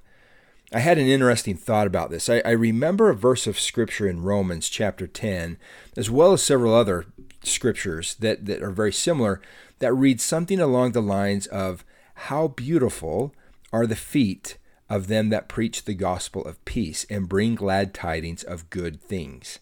I 0.72 0.80
had 0.80 1.00
an 1.00 1.08
interesting 1.08 1.58
thought 1.58 1.88
about 1.88 2.12
this. 2.12 2.30
I, 2.30 2.44
I, 2.46 2.52
remember 2.52 3.10
a 3.10 3.16
verse 3.16 3.48
of 3.48 3.58
scripture 3.58 4.08
in 4.08 4.22
Romans 4.22 4.70
chapter 4.70 5.08
10, 5.08 5.58
as 5.96 6.12
well 6.12 6.34
as 6.34 6.44
several 6.44 6.76
other 6.76 7.06
scriptures 7.42 8.16
that, 8.16 8.46
that 8.48 8.62
are 8.62 8.72
very 8.72 8.92
similar, 8.92 9.42
that 9.80 9.94
reads 9.94 10.24
something 10.24 10.60
along 10.60 10.92
the 10.92 11.02
lines 11.02 11.48
of, 11.48 11.84
How 12.14 12.48
beautiful 12.48 13.34
are 13.72 13.88
the 13.88 13.96
feet 13.96 14.58
of 14.90 15.08
them 15.08 15.30
that 15.30 15.50
preach 15.50 15.84
the 15.84 15.94
gospel 15.94 16.44
of 16.46 16.64
peace 16.66 17.06
and 17.10 17.30
bring 17.30 17.56
glad 17.56 17.94
tidings 17.94 18.44
of 18.44 18.70
good 18.70 19.02
things. 19.02 19.60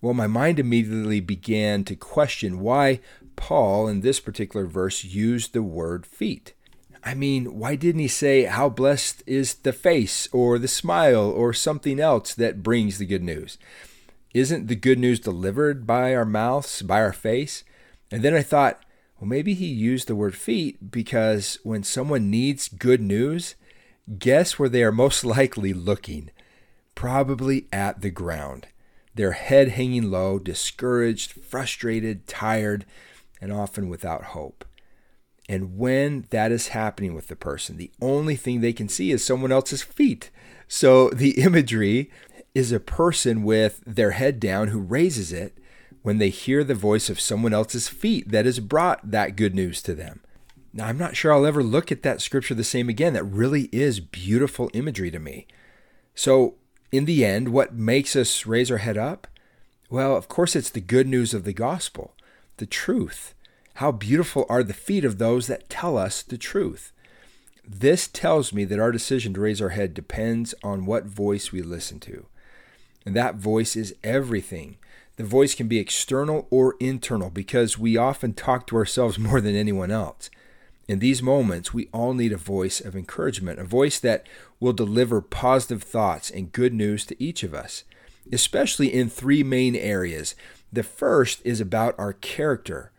Well, 0.00 0.14
my 0.14 0.28
mind 0.28 0.60
immediately 0.60 1.20
began 1.20 1.82
to 1.84 1.96
question 1.96 2.60
why 2.60 3.00
Paul, 3.34 3.88
in 3.88 4.00
this 4.00 4.20
particular 4.20 4.66
verse, 4.66 5.02
used 5.02 5.52
the 5.52 5.62
word 5.62 6.06
feet. 6.06 6.54
I 7.04 7.14
mean, 7.14 7.58
why 7.58 7.74
didn't 7.74 8.00
he 8.00 8.08
say, 8.08 8.44
How 8.44 8.68
blessed 8.68 9.22
is 9.26 9.54
the 9.54 9.72
face 9.72 10.28
or 10.32 10.58
the 10.58 10.68
smile 10.68 11.28
or 11.30 11.52
something 11.52 11.98
else 11.98 12.34
that 12.34 12.62
brings 12.62 12.98
the 12.98 13.06
good 13.06 13.22
news? 13.22 13.58
Isn't 14.34 14.68
the 14.68 14.76
good 14.76 14.98
news 14.98 15.18
delivered 15.18 15.86
by 15.86 16.14
our 16.14 16.24
mouths, 16.24 16.82
by 16.82 17.00
our 17.00 17.12
face? 17.12 17.64
And 18.12 18.22
then 18.22 18.34
I 18.34 18.42
thought, 18.42 18.82
well, 19.18 19.28
maybe 19.28 19.54
he 19.54 19.66
used 19.66 20.06
the 20.06 20.14
word 20.14 20.36
feet 20.36 20.90
because 20.90 21.58
when 21.64 21.82
someone 21.82 22.30
needs 22.30 22.68
good 22.68 23.00
news, 23.00 23.56
guess 24.18 24.58
where 24.58 24.68
they 24.68 24.82
are 24.82 24.92
most 24.92 25.24
likely 25.24 25.72
looking? 25.72 26.30
Probably 26.94 27.66
at 27.72 28.00
the 28.00 28.10
ground. 28.10 28.68
Their 29.14 29.32
head 29.32 29.70
hanging 29.70 30.10
low, 30.10 30.38
discouraged, 30.38 31.32
frustrated, 31.32 32.28
tired, 32.28 32.86
and 33.40 33.52
often 33.52 33.88
without 33.88 34.24
hope. 34.24 34.64
And 35.48 35.76
when 35.78 36.26
that 36.30 36.52
is 36.52 36.68
happening 36.68 37.14
with 37.14 37.28
the 37.28 37.36
person, 37.36 37.76
the 37.76 37.90
only 38.00 38.36
thing 38.36 38.60
they 38.60 38.72
can 38.72 38.88
see 38.88 39.10
is 39.10 39.24
someone 39.24 39.50
else's 39.50 39.82
feet. 39.82 40.30
So 40.68 41.10
the 41.10 41.30
imagery 41.42 42.10
is 42.54 42.70
a 42.70 42.80
person 42.80 43.42
with 43.42 43.82
their 43.86 44.12
head 44.12 44.38
down 44.38 44.68
who 44.68 44.78
raises 44.78 45.32
it 45.32 45.58
when 46.02 46.18
they 46.18 46.30
hear 46.30 46.64
the 46.64 46.74
voice 46.74 47.10
of 47.10 47.20
someone 47.20 47.52
else's 47.52 47.88
feet 47.88 48.30
that 48.30 48.44
has 48.44 48.60
brought 48.60 49.10
that 49.10 49.36
good 49.36 49.54
news 49.54 49.82
to 49.82 49.94
them. 49.94 50.20
Now, 50.72 50.86
I'm 50.86 50.98
not 50.98 51.16
sure 51.16 51.32
I'll 51.32 51.46
ever 51.46 51.62
look 51.62 51.90
at 51.90 52.02
that 52.02 52.20
scripture 52.20 52.54
the 52.54 52.64
same 52.64 52.88
again. 52.88 53.14
That 53.14 53.24
really 53.24 53.68
is 53.72 54.00
beautiful 54.00 54.70
imagery 54.74 55.10
to 55.10 55.18
me. 55.18 55.46
So, 56.14 56.54
in 56.92 57.04
the 57.04 57.24
end, 57.24 57.50
what 57.50 57.74
makes 57.74 58.14
us 58.16 58.46
raise 58.46 58.70
our 58.70 58.78
head 58.78 58.96
up? 58.96 59.26
Well, 59.90 60.16
of 60.16 60.28
course, 60.28 60.54
it's 60.54 60.70
the 60.70 60.80
good 60.80 61.06
news 61.06 61.32
of 61.32 61.44
the 61.44 61.52
gospel, 61.52 62.14
the 62.58 62.66
truth. 62.66 63.34
How 63.74 63.92
beautiful 63.92 64.44
are 64.48 64.62
the 64.62 64.74
feet 64.74 65.04
of 65.04 65.18
those 65.18 65.46
that 65.46 65.68
tell 65.70 65.96
us 65.96 66.22
the 66.22 66.38
truth. 66.38 66.92
This 67.66 68.08
tells 68.08 68.52
me 68.52 68.64
that 68.64 68.78
our 68.78 68.92
decision 68.92 69.34
to 69.34 69.40
raise 69.40 69.60
our 69.60 69.70
head 69.70 69.94
depends 69.94 70.54
on 70.62 70.86
what 70.86 71.04
voice 71.04 71.52
we 71.52 71.62
listen 71.62 72.00
to. 72.00 72.26
And 73.06 73.14
that 73.14 73.36
voice 73.36 73.76
is 73.76 73.94
everything. 74.02 74.76
The 75.18 75.24
voice 75.24 75.56
can 75.56 75.66
be 75.66 75.78
external 75.78 76.46
or 76.48 76.76
internal 76.78 77.28
because 77.28 77.76
we 77.76 77.96
often 77.96 78.34
talk 78.34 78.68
to 78.68 78.76
ourselves 78.76 79.18
more 79.18 79.40
than 79.40 79.56
anyone 79.56 79.90
else. 79.90 80.30
In 80.86 81.00
these 81.00 81.22
moments, 81.22 81.74
we 81.74 81.88
all 81.92 82.14
need 82.14 82.32
a 82.32 82.38
voice 82.38 82.80
of 82.80 82.94
encouragement, 82.94 83.58
a 83.58 83.64
voice 83.64 83.98
that 83.98 84.26
will 84.60 84.72
deliver 84.72 85.20
positive 85.20 85.82
thoughts 85.82 86.30
and 86.30 86.52
good 86.52 86.72
news 86.72 87.04
to 87.06 87.22
each 87.22 87.42
of 87.42 87.52
us, 87.52 87.82
especially 88.32 88.94
in 88.94 89.10
three 89.10 89.42
main 89.42 89.74
areas. 89.74 90.36
The 90.72 90.84
first 90.84 91.42
is 91.44 91.60
about 91.60 91.98
our 91.98 92.12
character. 92.12 92.92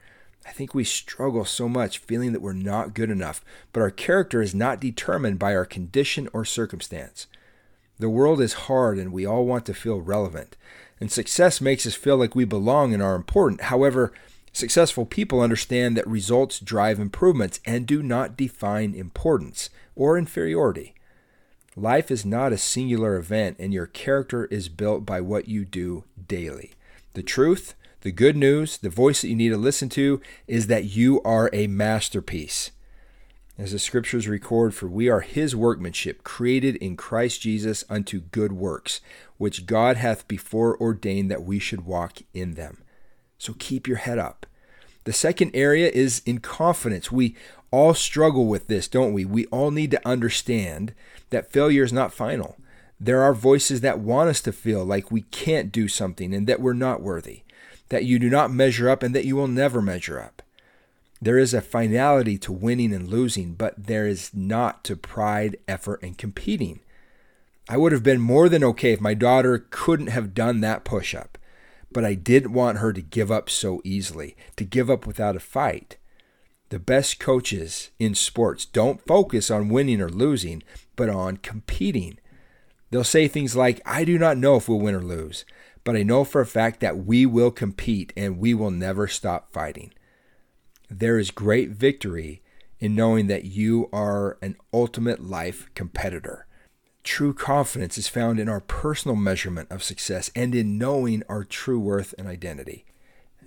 I 0.46 0.52
think 0.52 0.76
we 0.76 0.84
struggle 0.84 1.46
so 1.46 1.70
much 1.70 2.00
feeling 2.00 2.34
that 2.34 2.42
we're 2.42 2.52
not 2.52 2.94
good 2.94 3.10
enough, 3.10 3.42
but 3.72 3.82
our 3.82 3.92
character 3.92 4.42
is 4.42 4.54
not 4.54 4.82
determined 4.82 5.40
by 5.40 5.56
our 5.56 5.66
condition 5.66 6.28
or 6.34 6.44
circumstance. 6.44 7.28
The 7.98 8.10
world 8.10 8.42
is 8.42 8.54
hard 8.54 8.98
and 8.98 9.14
we 9.14 9.26
all 9.26 9.46
want 9.46 9.66
to 9.68 9.74
feel 9.74 10.02
relevant, 10.02 10.58
and 11.00 11.12
success 11.12 11.62
makes 11.62 11.86
us 11.86 11.96
feel 11.96 12.18
like 12.18 12.36
we 12.36 12.46
belong 12.46 12.94
and 12.94 13.02
are 13.02 13.16
important. 13.16 13.62
However, 13.62 14.12
successful 14.52 15.06
people 15.06 15.42
understand 15.42 15.96
that 15.96 16.08
results 16.08 16.60
drive 16.60 17.00
improvements 17.00 17.60
and 17.66 17.86
do 17.86 18.04
not 18.04 18.36
define 18.38 18.94
importance 18.94 19.70
or 19.96 20.18
inferiority. 20.18 20.94
Life 21.76 22.12
is 22.12 22.26
not 22.26 22.52
a 22.52 22.58
singular 22.58 23.16
event, 23.16 23.56
and 23.60 23.74
your 23.74 23.86
character 23.86 24.46
is 24.46 24.68
built 24.68 25.06
by 25.06 25.22
what 25.22 25.48
you 25.48 25.64
do 25.64 26.04
daily. 26.28 26.72
The 27.14 27.24
truth, 27.24 27.76
the 28.02 28.12
good 28.12 28.36
news, 28.36 28.78
the 28.78 28.90
voice 28.90 29.22
that 29.22 29.30
you 29.30 29.36
need 29.36 29.50
to 29.50 29.58
listen 29.58 29.88
to 29.90 30.22
is 30.48 30.68
that 30.68 30.86
you 30.86 31.22
are 31.24 31.50
a 31.54 31.68
masterpiece. 31.68 32.72
As 33.60 33.74
the 33.74 33.80
scriptures 33.80 34.26
record, 34.26 34.74
for 34.74 34.88
we 34.88 35.10
are 35.10 35.20
his 35.20 35.54
workmanship, 35.54 36.24
created 36.24 36.78
in 36.78 36.96
Christ 36.96 37.42
Jesus 37.42 37.84
unto 37.90 38.22
good 38.22 38.54
works, 38.54 39.02
which 39.38 39.66
God 39.66 39.98
hath 39.98 40.26
before 40.30 40.80
ordained 40.80 41.30
that 41.30 41.44
we 41.44 41.60
should 41.60 41.86
walk 41.86 42.20
in 42.34 42.54
them. 42.54 42.78
So 43.38 43.54
keep 43.60 43.86
your 43.86 43.98
head 43.98 44.18
up. 44.18 44.46
The 45.04 45.12
second 45.12 45.52
area 45.54 45.90
is 45.90 46.22
in 46.26 46.40
confidence. 46.40 47.12
We 47.12 47.36
all 47.70 47.94
struggle 47.94 48.46
with 48.46 48.68
this, 48.68 48.88
don't 48.88 49.12
we? 49.12 49.26
We 49.26 49.46
all 49.48 49.72
need 49.72 49.92
to 49.92 50.08
understand 50.08 50.94
that 51.30 51.52
failure 51.52 51.84
is 51.84 51.92
not 51.92 52.14
final. 52.14 52.56
There 52.98 53.22
are 53.22 53.34
voices 53.34 53.82
that 53.82 54.00
want 54.00 54.30
us 54.30 54.40
to 54.44 54.54
feel 54.54 54.86
like 54.86 55.12
we 55.12 55.24
can't 55.24 55.70
do 55.70 55.90
something 55.90 56.34
and 56.34 56.48
that 56.48 56.62
we're 56.62 56.72
not 56.72 57.02
worthy 57.02 57.44
that 57.90 58.06
you 58.06 58.20
do 58.20 58.30
not 58.30 58.52
measure 58.52 58.88
up 58.88 59.02
and 59.02 59.16
that 59.16 59.26
you 59.26 59.36
will 59.36 59.48
never 59.48 59.82
measure 59.82 60.22
up. 60.22 60.44
There 61.22 61.38
is 61.38 61.54
a 61.54 61.62
finality 61.62 62.38
to 62.40 62.52
winning 62.52 62.94
and 62.94 63.08
losing, 63.08 63.54
but 63.54 63.88
there 63.88 64.08
is 64.08 64.32
not 64.34 64.84
to 64.86 64.96
pride, 64.96 65.58
effort, 65.68 66.02
and 66.02 66.18
competing. 66.18 66.80
I 67.68 67.78
would 67.78 67.92
have 67.92 68.04
been 68.04 68.22
more 68.22 68.50
than 68.50 68.64
okay 68.64 68.94
if 68.94 69.02
my 69.02 69.14
daughter 69.14 69.68
couldn't 69.70 70.08
have 70.08 70.34
done 70.34 70.62
that 70.62 70.86
push 70.86 71.14
up, 71.14 71.38
but 71.92 72.06
I 72.06 72.14
didn't 72.14 72.54
want 72.54 72.78
her 72.78 72.94
to 72.94 73.02
give 73.02 73.32
up 73.32 73.50
so 73.50 73.82
easily, 73.84 74.38
to 74.56 74.64
give 74.64 74.90
up 74.90 75.06
without 75.06 75.36
a 75.36 75.42
fight. 75.42 75.98
The 76.70 76.80
best 76.80 77.20
coaches 77.20 77.90
in 78.00 78.16
sports 78.16 78.66
don't 78.66 79.06
focus 79.06 79.52
on 79.52 79.70
winning 79.70 80.02
or 80.02 80.10
losing, 80.10 80.64
but 80.96 81.10
on 81.10 81.38
competing. 81.38 82.18
They'll 82.92 83.04
say 83.04 83.28
things 83.28 83.56
like, 83.56 83.82
I 83.86 84.04
do 84.04 84.18
not 84.18 84.38
know 84.38 84.56
if 84.56 84.70
we'll 84.70 84.80
win 84.80 84.96
or 84.96 85.02
lose 85.02 85.46
but 85.84 85.96
I 85.96 86.04
know 86.04 86.24
for 86.24 86.42
a 86.42 86.46
fact 86.46 86.82
that 86.82 87.06
we 87.06 87.26
will 87.26 87.52
compete 87.52 88.14
and 88.16 88.38
we 88.38 88.54
will 88.54 88.72
never 88.72 89.08
stop 89.08 89.52
fighting. 89.52 89.92
There 90.90 91.20
is 91.20 91.32
great 91.32 91.70
victory 91.70 92.42
in 92.80 92.96
knowing 92.96 93.28
that 93.28 93.46
you 93.46 93.90
are 93.94 94.38
an 94.42 94.56
ultimate 94.74 95.24
life 95.24 95.70
competitor. 95.76 96.48
True 97.04 97.34
confidence 97.34 97.98
is 97.98 98.08
found 98.08 98.40
in 98.40 98.50
our 98.50 98.60
personal 98.60 99.16
measurement 99.16 99.72
of 99.72 99.84
success 99.84 100.32
and 100.36 100.56
in 100.56 100.78
knowing 100.78 101.24
our 101.30 101.44
true 101.44 101.80
worth 101.80 102.14
and 102.18 102.28
identity. 102.28 102.86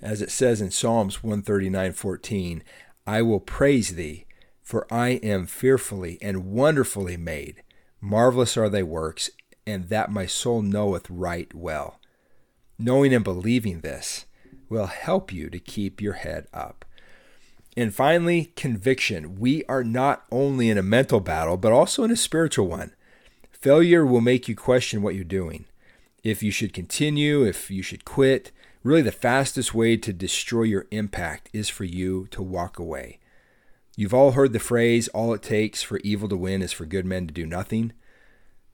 as 0.00 0.20
it 0.20 0.32
says 0.32 0.60
in 0.60 0.70
Psalms 0.70 1.22
139:14, 1.22 2.62
I 3.06 3.22
will 3.22 3.40
praise 3.40 3.94
thee, 3.94 4.26
for 4.60 4.86
I 4.92 5.10
am 5.22 5.46
fearfully 5.46 6.18
and 6.20 6.46
wonderfully 6.46 7.16
made. 7.16 7.62
Marvelous 8.00 8.56
are 8.56 8.68
thy 8.68 8.82
works, 8.82 9.30
and 9.64 9.88
that 9.90 10.10
my 10.10 10.26
soul 10.26 10.60
knoweth 10.60 11.08
right 11.08 11.52
well. 11.54 12.00
Knowing 12.78 13.14
and 13.14 13.22
believing 13.22 13.80
this 13.80 14.26
will 14.68 14.86
help 14.86 15.32
you 15.32 15.48
to 15.50 15.60
keep 15.60 16.00
your 16.00 16.14
head 16.14 16.48
up. 16.52 16.84
And 17.76 17.94
finally, 17.94 18.52
conviction. 18.56 19.38
We 19.38 19.64
are 19.64 19.82
not 19.82 20.24
only 20.30 20.68
in 20.68 20.76
a 20.76 20.82
mental 20.82 21.20
battle, 21.20 21.56
but 21.56 21.72
also 21.72 22.04
in 22.04 22.10
a 22.10 22.16
spiritual 22.16 22.66
one. 22.66 22.94
Failure 23.50 24.04
will 24.04 24.20
make 24.20 24.48
you 24.48 24.54
question 24.54 25.02
what 25.02 25.14
you're 25.14 25.24
doing. 25.24 25.64
If 26.22 26.42
you 26.42 26.50
should 26.50 26.72
continue, 26.72 27.44
if 27.44 27.70
you 27.70 27.82
should 27.82 28.04
quit, 28.04 28.52
really 28.82 29.02
the 29.02 29.12
fastest 29.12 29.74
way 29.74 29.96
to 29.96 30.12
destroy 30.12 30.64
your 30.64 30.86
impact 30.90 31.48
is 31.52 31.68
for 31.68 31.84
you 31.84 32.26
to 32.32 32.42
walk 32.42 32.78
away. 32.78 33.18
You've 33.96 34.14
all 34.14 34.32
heard 34.32 34.52
the 34.52 34.58
phrase, 34.58 35.08
all 35.08 35.32
it 35.32 35.42
takes 35.42 35.82
for 35.82 35.98
evil 35.98 36.28
to 36.28 36.36
win 36.36 36.62
is 36.62 36.72
for 36.72 36.86
good 36.86 37.06
men 37.06 37.26
to 37.26 37.34
do 37.34 37.46
nothing. 37.46 37.92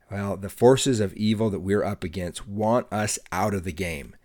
Well, 0.09 0.37
the 0.37 0.49
forces 0.49 0.99
of 0.99 1.13
evil 1.13 1.49
that 1.49 1.59
we're 1.59 1.83
up 1.83 2.03
against 2.03 2.47
want 2.47 2.91
us 2.91 3.19
out 3.31 3.53
of 3.53 3.63
the 3.63 3.71
game. 3.71 4.15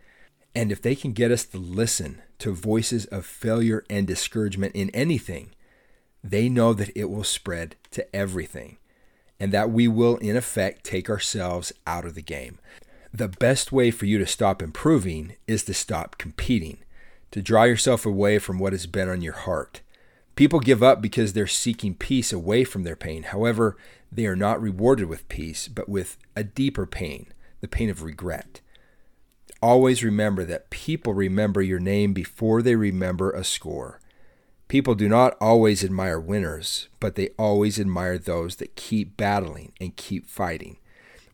And 0.55 0.71
if 0.71 0.81
they 0.81 0.95
can 0.95 1.13
get 1.13 1.31
us 1.31 1.45
to 1.47 1.59
listen 1.59 2.23
to 2.39 2.55
voices 2.55 3.07
of 3.07 3.27
failure 3.27 3.85
and 3.91 4.07
discouragement 4.07 4.75
in 4.75 4.91
anything, 4.91 5.51
they 6.23 6.49
know 6.49 6.73
that 6.73 6.97
it 6.97 7.11
will 7.11 7.25
spread 7.25 7.77
to 7.91 8.17
everything 8.17 8.79
and 9.41 9.53
that 9.53 9.71
we 9.71 9.89
will, 9.89 10.17
in 10.19 10.37
effect, 10.37 10.85
take 10.85 11.11
ourselves 11.11 11.73
out 11.87 12.05
of 12.05 12.15
the 12.15 12.23
game. 12.23 12.59
The 13.13 13.29
best 13.29 13.73
way 13.73 13.91
for 13.91 14.07
you 14.07 14.19
to 14.19 14.27
stop 14.27 14.63
improving 14.63 15.35
is 15.47 15.65
to 15.65 15.75
stop 15.75 16.19
competing, 16.19 16.79
to 17.31 17.43
draw 17.43 17.65
yourself 17.65 18.07
away 18.07 18.39
from 18.39 18.59
what 18.59 18.73
has 18.73 18.87
been 18.87 19.09
on 19.09 19.23
your 19.23 19.35
heart. 19.35 19.81
People 20.37 20.61
give 20.61 20.83
up 20.83 21.01
because 21.01 21.33
they're 21.33 21.47
seeking 21.47 21.95
peace 21.95 22.33
away 22.33 22.65
from 22.65 22.83
their 22.83 22.97
pain. 22.97 23.25
However, 23.25 23.77
they 24.11 24.27
are 24.27 24.37
not 24.37 24.61
rewarded 24.61 25.09
with 25.09 25.29
peace, 25.29 25.69
but 25.69 25.89
with 25.89 26.17
a 26.35 26.43
deeper 26.43 26.87
pain, 26.87 27.27
the 27.61 27.69
pain 27.69 27.91
of 27.91 28.03
regret. 28.03 28.61
Always 29.65 30.05
remember 30.05 30.45
that 30.45 30.69
people 30.69 31.15
remember 31.15 31.63
your 31.63 31.81
name 31.81 32.13
before 32.13 32.61
they 32.61 32.77
remember 32.77 33.31
a 33.31 33.43
score. 33.43 33.99
People 34.69 34.95
do 34.95 35.09
not 35.09 35.39
always 35.41 35.83
admire 35.83 36.21
winners, 36.21 36.91
but 37.01 37.15
they 37.15 37.31
always 37.39 37.81
admire 37.81 38.19
those 38.19 38.57
that 38.57 38.77
keep 38.77 39.17
battling 39.17 39.73
and 39.81 39.97
keep 39.97 40.27
fighting. 40.27 40.77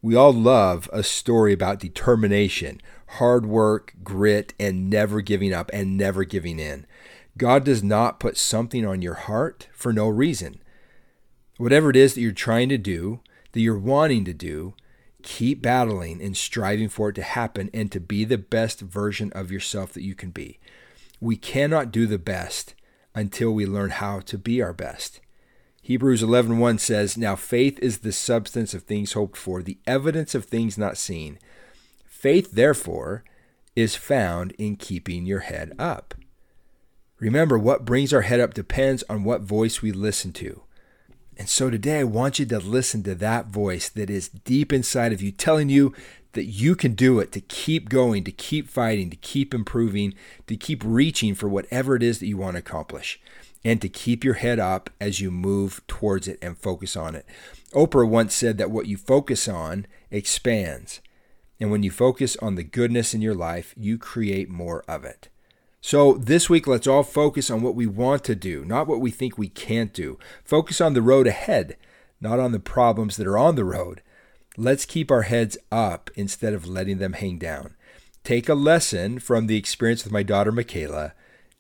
We 0.00 0.14
all 0.14 0.32
love 0.32 0.88
a 0.92 1.02
story 1.02 1.52
about 1.52 1.80
determination, 1.80 2.80
hard 3.18 3.46
work, 3.46 3.94
grit, 4.04 4.54
and 4.60 4.88
never 4.88 5.22
giving 5.22 5.52
up 5.52 5.68
and 5.72 5.96
never 5.96 6.22
giving 6.22 6.60
in. 6.60 6.86
God 7.36 7.64
does 7.64 7.82
not 7.82 8.20
put 8.20 8.36
something 8.36 8.86
on 8.86 9.02
your 9.02 9.14
heart 9.14 9.66
for 9.72 9.92
no 9.92 10.08
reason. 10.08 10.62
Whatever 11.56 11.90
it 11.90 11.96
is 11.96 12.14
that 12.14 12.20
you're 12.20 12.30
trying 12.30 12.68
to 12.68 12.78
do, 12.78 13.22
that 13.50 13.60
you're 13.60 13.76
wanting 13.76 14.24
to 14.24 14.32
do, 14.32 14.74
keep 15.22 15.62
battling 15.62 16.22
and 16.22 16.36
striving 16.36 16.88
for 16.88 17.10
it 17.10 17.14
to 17.14 17.22
happen 17.22 17.70
and 17.72 17.90
to 17.92 18.00
be 18.00 18.24
the 18.24 18.38
best 18.38 18.80
version 18.80 19.32
of 19.32 19.50
yourself 19.50 19.92
that 19.92 20.02
you 20.02 20.14
can 20.14 20.30
be. 20.30 20.58
We 21.20 21.36
cannot 21.36 21.92
do 21.92 22.06
the 22.06 22.18
best 22.18 22.74
until 23.14 23.52
we 23.52 23.66
learn 23.66 23.90
how 23.90 24.20
to 24.20 24.38
be 24.38 24.62
our 24.62 24.72
best. 24.72 25.20
Hebrews 25.82 26.22
11:1 26.22 26.78
says, 26.78 27.16
"Now 27.16 27.36
faith 27.36 27.78
is 27.80 27.98
the 27.98 28.12
substance 28.12 28.74
of 28.74 28.82
things 28.82 29.12
hoped 29.12 29.36
for, 29.36 29.62
the 29.62 29.78
evidence 29.86 30.34
of 30.34 30.44
things 30.44 30.78
not 30.78 30.98
seen. 30.98 31.38
Faith 32.04 32.52
therefore 32.52 33.24
is 33.74 33.96
found 33.96 34.52
in 34.52 34.76
keeping 34.76 35.26
your 35.26 35.40
head 35.40 35.72
up." 35.78 36.14
Remember, 37.18 37.58
what 37.58 37.84
brings 37.84 38.12
our 38.12 38.22
head 38.22 38.40
up 38.40 38.54
depends 38.54 39.02
on 39.08 39.24
what 39.24 39.42
voice 39.42 39.82
we 39.82 39.92
listen 39.92 40.32
to. 40.32 40.62
And 41.36 41.48
so 41.48 41.70
today 41.70 42.00
I 42.00 42.04
want 42.04 42.38
you 42.38 42.46
to 42.46 42.58
listen 42.58 43.02
to 43.04 43.14
that 43.14 43.46
voice 43.46 43.88
that 43.88 44.10
is 44.10 44.28
deep 44.28 44.72
inside 44.72 45.12
of 45.12 45.22
you 45.22 45.32
telling 45.32 45.68
you 45.70 45.94
that 46.32 46.44
you 46.44 46.76
can 46.76 46.92
do 46.92 47.18
it, 47.18 47.32
to 47.32 47.40
keep 47.40 47.88
going, 47.88 48.24
to 48.24 48.30
keep 48.30 48.68
fighting, 48.68 49.10
to 49.10 49.16
keep 49.16 49.52
improving, 49.52 50.14
to 50.46 50.56
keep 50.56 50.82
reaching 50.84 51.34
for 51.34 51.48
whatever 51.48 51.96
it 51.96 52.02
is 52.02 52.18
that 52.18 52.26
you 52.26 52.36
want 52.36 52.54
to 52.54 52.60
accomplish, 52.60 53.20
and 53.64 53.80
to 53.82 53.88
keep 53.88 54.22
your 54.22 54.34
head 54.34 54.58
up 54.58 54.90
as 55.00 55.20
you 55.20 55.30
move 55.30 55.80
towards 55.88 56.28
it 56.28 56.38
and 56.40 56.56
focus 56.56 56.94
on 56.94 57.14
it. 57.14 57.26
Oprah 57.72 58.08
once 58.08 58.34
said 58.34 58.58
that 58.58 58.70
what 58.70 58.86
you 58.86 58.96
focus 58.96 59.48
on 59.48 59.86
expands. 60.10 61.00
And 61.58 61.70
when 61.70 61.82
you 61.82 61.90
focus 61.90 62.36
on 62.36 62.54
the 62.54 62.64
goodness 62.64 63.12
in 63.12 63.22
your 63.22 63.34
life, 63.34 63.74
you 63.76 63.98
create 63.98 64.48
more 64.48 64.84
of 64.86 65.04
it. 65.04 65.29
So, 65.82 66.14
this 66.14 66.50
week, 66.50 66.66
let's 66.66 66.86
all 66.86 67.02
focus 67.02 67.50
on 67.50 67.62
what 67.62 67.74
we 67.74 67.86
want 67.86 68.22
to 68.24 68.34
do, 68.34 68.66
not 68.66 68.86
what 68.86 69.00
we 69.00 69.10
think 69.10 69.38
we 69.38 69.48
can't 69.48 69.94
do. 69.94 70.18
Focus 70.44 70.78
on 70.78 70.92
the 70.92 71.00
road 71.00 71.26
ahead, 71.26 71.76
not 72.20 72.38
on 72.38 72.52
the 72.52 72.60
problems 72.60 73.16
that 73.16 73.26
are 73.26 73.38
on 73.38 73.54
the 73.54 73.64
road. 73.64 74.02
Let's 74.58 74.84
keep 74.84 75.10
our 75.10 75.22
heads 75.22 75.56
up 75.72 76.10
instead 76.16 76.52
of 76.52 76.66
letting 76.66 76.98
them 76.98 77.14
hang 77.14 77.38
down. 77.38 77.76
Take 78.24 78.48
a 78.50 78.54
lesson 78.54 79.20
from 79.20 79.46
the 79.46 79.56
experience 79.56 80.04
with 80.04 80.12
my 80.12 80.22
daughter 80.22 80.52
Michaela 80.52 81.14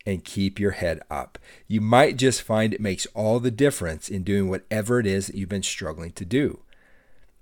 and 0.04 0.22
keep 0.22 0.60
your 0.60 0.72
head 0.72 1.00
up. 1.10 1.38
You 1.66 1.80
might 1.80 2.18
just 2.18 2.42
find 2.42 2.74
it 2.74 2.80
makes 2.80 3.06
all 3.14 3.40
the 3.40 3.50
difference 3.50 4.10
in 4.10 4.22
doing 4.22 4.50
whatever 4.50 5.00
it 5.00 5.06
is 5.06 5.28
that 5.28 5.36
you've 5.36 5.48
been 5.48 5.62
struggling 5.62 6.12
to 6.12 6.26
do. 6.26 6.60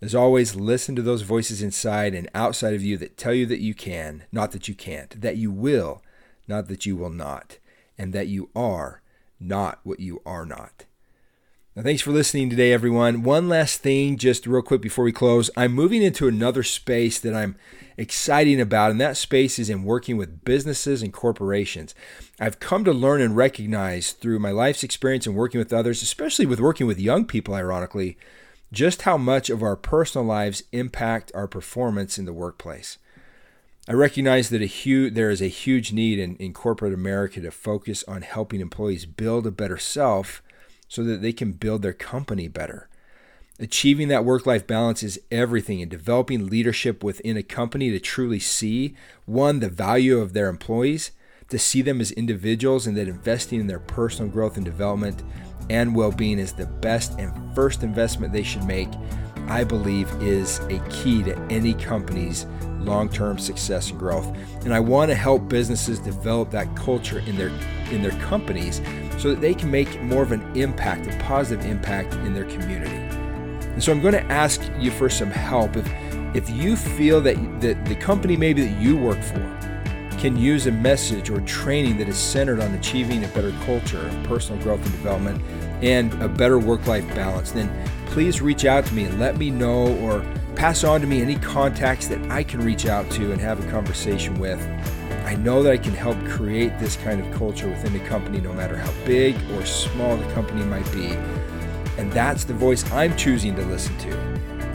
As 0.00 0.14
always, 0.14 0.54
listen 0.54 0.94
to 0.94 1.02
those 1.02 1.22
voices 1.22 1.60
inside 1.60 2.14
and 2.14 2.30
outside 2.34 2.74
of 2.74 2.82
you 2.82 2.96
that 2.98 3.16
tell 3.16 3.34
you 3.34 3.46
that 3.46 3.60
you 3.60 3.74
can, 3.74 4.24
not 4.30 4.52
that 4.52 4.68
you 4.68 4.76
can't, 4.76 5.20
that 5.20 5.36
you 5.36 5.50
will, 5.50 6.02
not 6.48 6.68
that 6.68 6.86
you 6.86 6.96
will 6.96 7.10
not, 7.10 7.58
and 7.96 8.12
that 8.12 8.28
you 8.28 8.50
are 8.56 9.02
not 9.38 9.80
what 9.84 10.00
you 10.00 10.22
are 10.26 10.46
not. 10.46 10.84
Now, 11.76 11.84
thanks 11.84 12.02
for 12.02 12.10
listening 12.10 12.50
today, 12.50 12.72
everyone. 12.72 13.22
One 13.22 13.48
last 13.48 13.82
thing, 13.82 14.16
just 14.16 14.48
real 14.48 14.62
quick 14.62 14.80
before 14.80 15.04
we 15.04 15.12
close. 15.12 15.48
I'm 15.56 15.72
moving 15.72 16.02
into 16.02 16.26
another 16.26 16.64
space 16.64 17.20
that 17.20 17.34
I'm 17.34 17.54
excited 17.96 18.58
about, 18.58 18.90
and 18.90 19.00
that 19.00 19.16
space 19.16 19.60
is 19.60 19.70
in 19.70 19.84
working 19.84 20.16
with 20.16 20.44
businesses 20.44 21.02
and 21.02 21.12
corporations. 21.12 21.94
I've 22.40 22.58
come 22.58 22.82
to 22.84 22.92
learn 22.92 23.20
and 23.20 23.36
recognize 23.36 24.10
through 24.10 24.40
my 24.40 24.50
life's 24.50 24.82
experience 24.82 25.24
and 25.24 25.36
working 25.36 25.60
with 25.60 25.72
others, 25.72 26.02
especially 26.02 26.46
with 26.46 26.58
working 26.58 26.88
with 26.88 26.98
young 26.98 27.24
people, 27.24 27.54
ironically, 27.54 28.18
just 28.72 29.02
how 29.02 29.16
much 29.16 29.48
of 29.48 29.62
our 29.62 29.76
personal 29.76 30.26
lives 30.26 30.64
impact 30.72 31.30
our 31.32 31.46
performance 31.46 32.18
in 32.18 32.24
the 32.24 32.32
workplace. 32.32 32.98
I 33.88 33.94
recognize 33.94 34.50
that 34.50 34.60
a 34.60 34.66
huge, 34.66 35.14
there 35.14 35.30
is 35.30 35.40
a 35.40 35.48
huge 35.48 35.94
need 35.94 36.18
in, 36.18 36.36
in 36.36 36.52
corporate 36.52 36.92
America 36.92 37.40
to 37.40 37.50
focus 37.50 38.04
on 38.06 38.20
helping 38.20 38.60
employees 38.60 39.06
build 39.06 39.46
a 39.46 39.50
better 39.50 39.78
self 39.78 40.42
so 40.88 41.02
that 41.04 41.22
they 41.22 41.32
can 41.32 41.52
build 41.52 41.80
their 41.80 41.94
company 41.94 42.48
better. 42.48 42.90
Achieving 43.58 44.08
that 44.08 44.26
work 44.26 44.44
life 44.44 44.66
balance 44.66 45.02
is 45.02 45.18
everything 45.30 45.80
and 45.80 45.90
developing 45.90 46.48
leadership 46.48 47.02
within 47.02 47.38
a 47.38 47.42
company 47.42 47.90
to 47.90 47.98
truly 47.98 48.38
see 48.38 48.94
one, 49.24 49.60
the 49.60 49.70
value 49.70 50.18
of 50.18 50.34
their 50.34 50.50
employees, 50.50 51.12
to 51.48 51.58
see 51.58 51.80
them 51.80 51.98
as 51.98 52.12
individuals, 52.12 52.86
and 52.86 52.94
that 52.94 53.08
investing 53.08 53.58
in 53.58 53.68
their 53.68 53.80
personal 53.80 54.30
growth 54.30 54.56
and 54.56 54.66
development 54.66 55.22
and 55.70 55.96
well 55.96 56.12
being 56.12 56.38
is 56.38 56.52
the 56.52 56.66
best 56.66 57.18
and 57.18 57.32
first 57.54 57.82
investment 57.82 58.34
they 58.34 58.42
should 58.42 58.64
make, 58.64 58.90
I 59.48 59.64
believe 59.64 60.10
is 60.22 60.58
a 60.68 60.78
key 60.90 61.22
to 61.22 61.36
any 61.50 61.72
company's 61.72 62.44
long 62.80 63.08
term 63.08 63.38
success 63.38 63.90
and 63.90 63.98
growth. 63.98 64.26
And 64.64 64.74
I 64.74 64.80
want 64.80 65.10
to 65.10 65.14
help 65.14 65.48
businesses 65.48 65.98
develop 65.98 66.50
that 66.50 66.74
culture 66.76 67.20
in 67.20 67.36
their, 67.36 67.50
in 67.90 68.02
their 68.02 68.18
companies 68.22 68.80
so 69.18 69.30
that 69.30 69.40
they 69.40 69.54
can 69.54 69.70
make 69.70 70.00
more 70.02 70.22
of 70.22 70.32
an 70.32 70.56
impact, 70.56 71.06
a 71.06 71.18
positive 71.18 71.66
impact 71.66 72.14
in 72.14 72.34
their 72.34 72.44
community. 72.44 72.94
And 72.94 73.82
so 73.82 73.92
I'm 73.92 74.00
going 74.00 74.14
to 74.14 74.24
ask 74.24 74.60
you 74.78 74.90
for 74.90 75.08
some 75.08 75.30
help. 75.30 75.76
If, 75.76 75.88
if 76.34 76.50
you 76.50 76.76
feel 76.76 77.20
that, 77.22 77.60
that 77.60 77.84
the 77.84 77.96
company 77.96 78.36
maybe 78.36 78.66
that 78.66 78.80
you 78.80 78.96
work 78.96 79.22
for 79.22 79.58
can 80.18 80.36
use 80.36 80.66
a 80.66 80.72
message 80.72 81.30
or 81.30 81.40
training 81.42 81.96
that 81.98 82.08
is 82.08 82.16
centered 82.16 82.60
on 82.60 82.74
achieving 82.74 83.24
a 83.24 83.28
better 83.28 83.52
culture 83.64 84.06
of 84.06 84.22
personal 84.24 84.60
growth 84.62 84.82
and 84.82 84.90
development 84.90 85.40
and 85.80 86.12
a 86.20 86.28
better 86.28 86.58
work 86.58 86.84
life 86.86 87.06
balance, 87.14 87.52
then 87.52 87.70
please 88.06 88.42
reach 88.42 88.64
out 88.64 88.84
to 88.84 88.94
me 88.94 89.04
and 89.04 89.20
let 89.20 89.36
me 89.36 89.50
know 89.50 89.96
or 89.98 90.24
pass 90.58 90.82
on 90.82 91.00
to 91.00 91.06
me 91.06 91.22
any 91.22 91.36
contacts 91.36 92.08
that 92.08 92.32
I 92.32 92.42
can 92.42 92.60
reach 92.60 92.86
out 92.86 93.08
to 93.12 93.30
and 93.30 93.40
have 93.40 93.64
a 93.64 93.70
conversation 93.70 94.40
with. 94.40 94.60
I 95.24 95.36
know 95.36 95.62
that 95.62 95.72
I 95.72 95.78
can 95.78 95.92
help 95.92 96.18
create 96.26 96.76
this 96.80 96.96
kind 96.96 97.24
of 97.24 97.32
culture 97.32 97.68
within 97.68 97.92
the 97.92 98.00
company, 98.00 98.40
no 98.40 98.52
matter 98.52 98.76
how 98.76 98.90
big 99.06 99.36
or 99.52 99.64
small 99.64 100.16
the 100.16 100.26
company 100.32 100.64
might 100.64 100.90
be. 100.90 101.10
And 101.96 102.12
that's 102.12 102.42
the 102.42 102.54
voice 102.54 102.90
I'm 102.90 103.16
choosing 103.16 103.54
to 103.54 103.64
listen 103.66 103.96
to 103.98 104.10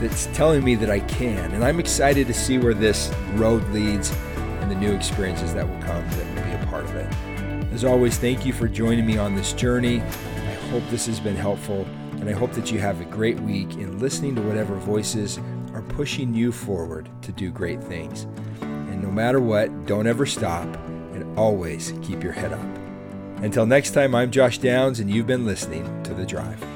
that's 0.00 0.24
telling 0.28 0.64
me 0.64 0.74
that 0.74 0.88
I 0.88 1.00
can. 1.00 1.52
And 1.52 1.62
I'm 1.62 1.78
excited 1.78 2.26
to 2.28 2.34
see 2.34 2.56
where 2.56 2.72
this 2.72 3.12
road 3.34 3.62
leads 3.68 4.10
and 4.62 4.70
the 4.70 4.76
new 4.76 4.92
experiences 4.92 5.52
that 5.52 5.68
will 5.68 5.82
come 5.82 6.08
that 6.08 6.34
will 6.34 6.44
be 6.44 6.64
a 6.64 6.66
part 6.66 6.84
of 6.84 6.96
it. 6.96 7.12
As 7.74 7.84
always, 7.84 8.16
thank 8.16 8.46
you 8.46 8.54
for 8.54 8.68
joining 8.68 9.04
me 9.04 9.18
on 9.18 9.34
this 9.34 9.52
journey. 9.52 10.00
I 10.00 10.54
hope 10.70 10.82
this 10.88 11.04
has 11.04 11.20
been 11.20 11.36
helpful, 11.36 11.86
and 12.12 12.30
I 12.30 12.32
hope 12.32 12.52
that 12.52 12.72
you 12.72 12.78
have 12.78 13.02
a 13.02 13.04
great 13.04 13.38
week 13.40 13.74
in 13.74 13.98
listening 13.98 14.34
to 14.36 14.40
whatever 14.40 14.76
voices 14.76 15.38
pushing 15.94 16.34
you 16.34 16.50
forward 16.50 17.08
to 17.22 17.30
do 17.32 17.50
great 17.50 17.82
things 17.82 18.26
And 18.60 19.02
no 19.02 19.10
matter 19.10 19.40
what, 19.40 19.86
don't 19.86 20.06
ever 20.06 20.26
stop 20.26 20.66
and 21.12 21.38
always 21.38 21.92
keep 22.02 22.22
your 22.22 22.32
head 22.32 22.52
up. 22.52 22.66
Until 23.42 23.66
next 23.66 23.90
time, 23.90 24.14
I'm 24.14 24.30
Josh 24.30 24.58
Downs, 24.58 25.00
and 25.00 25.10
you've 25.10 25.26
been 25.26 25.46
listening 25.46 26.02
to 26.04 26.14
The 26.14 26.24
Drive. 26.24 26.73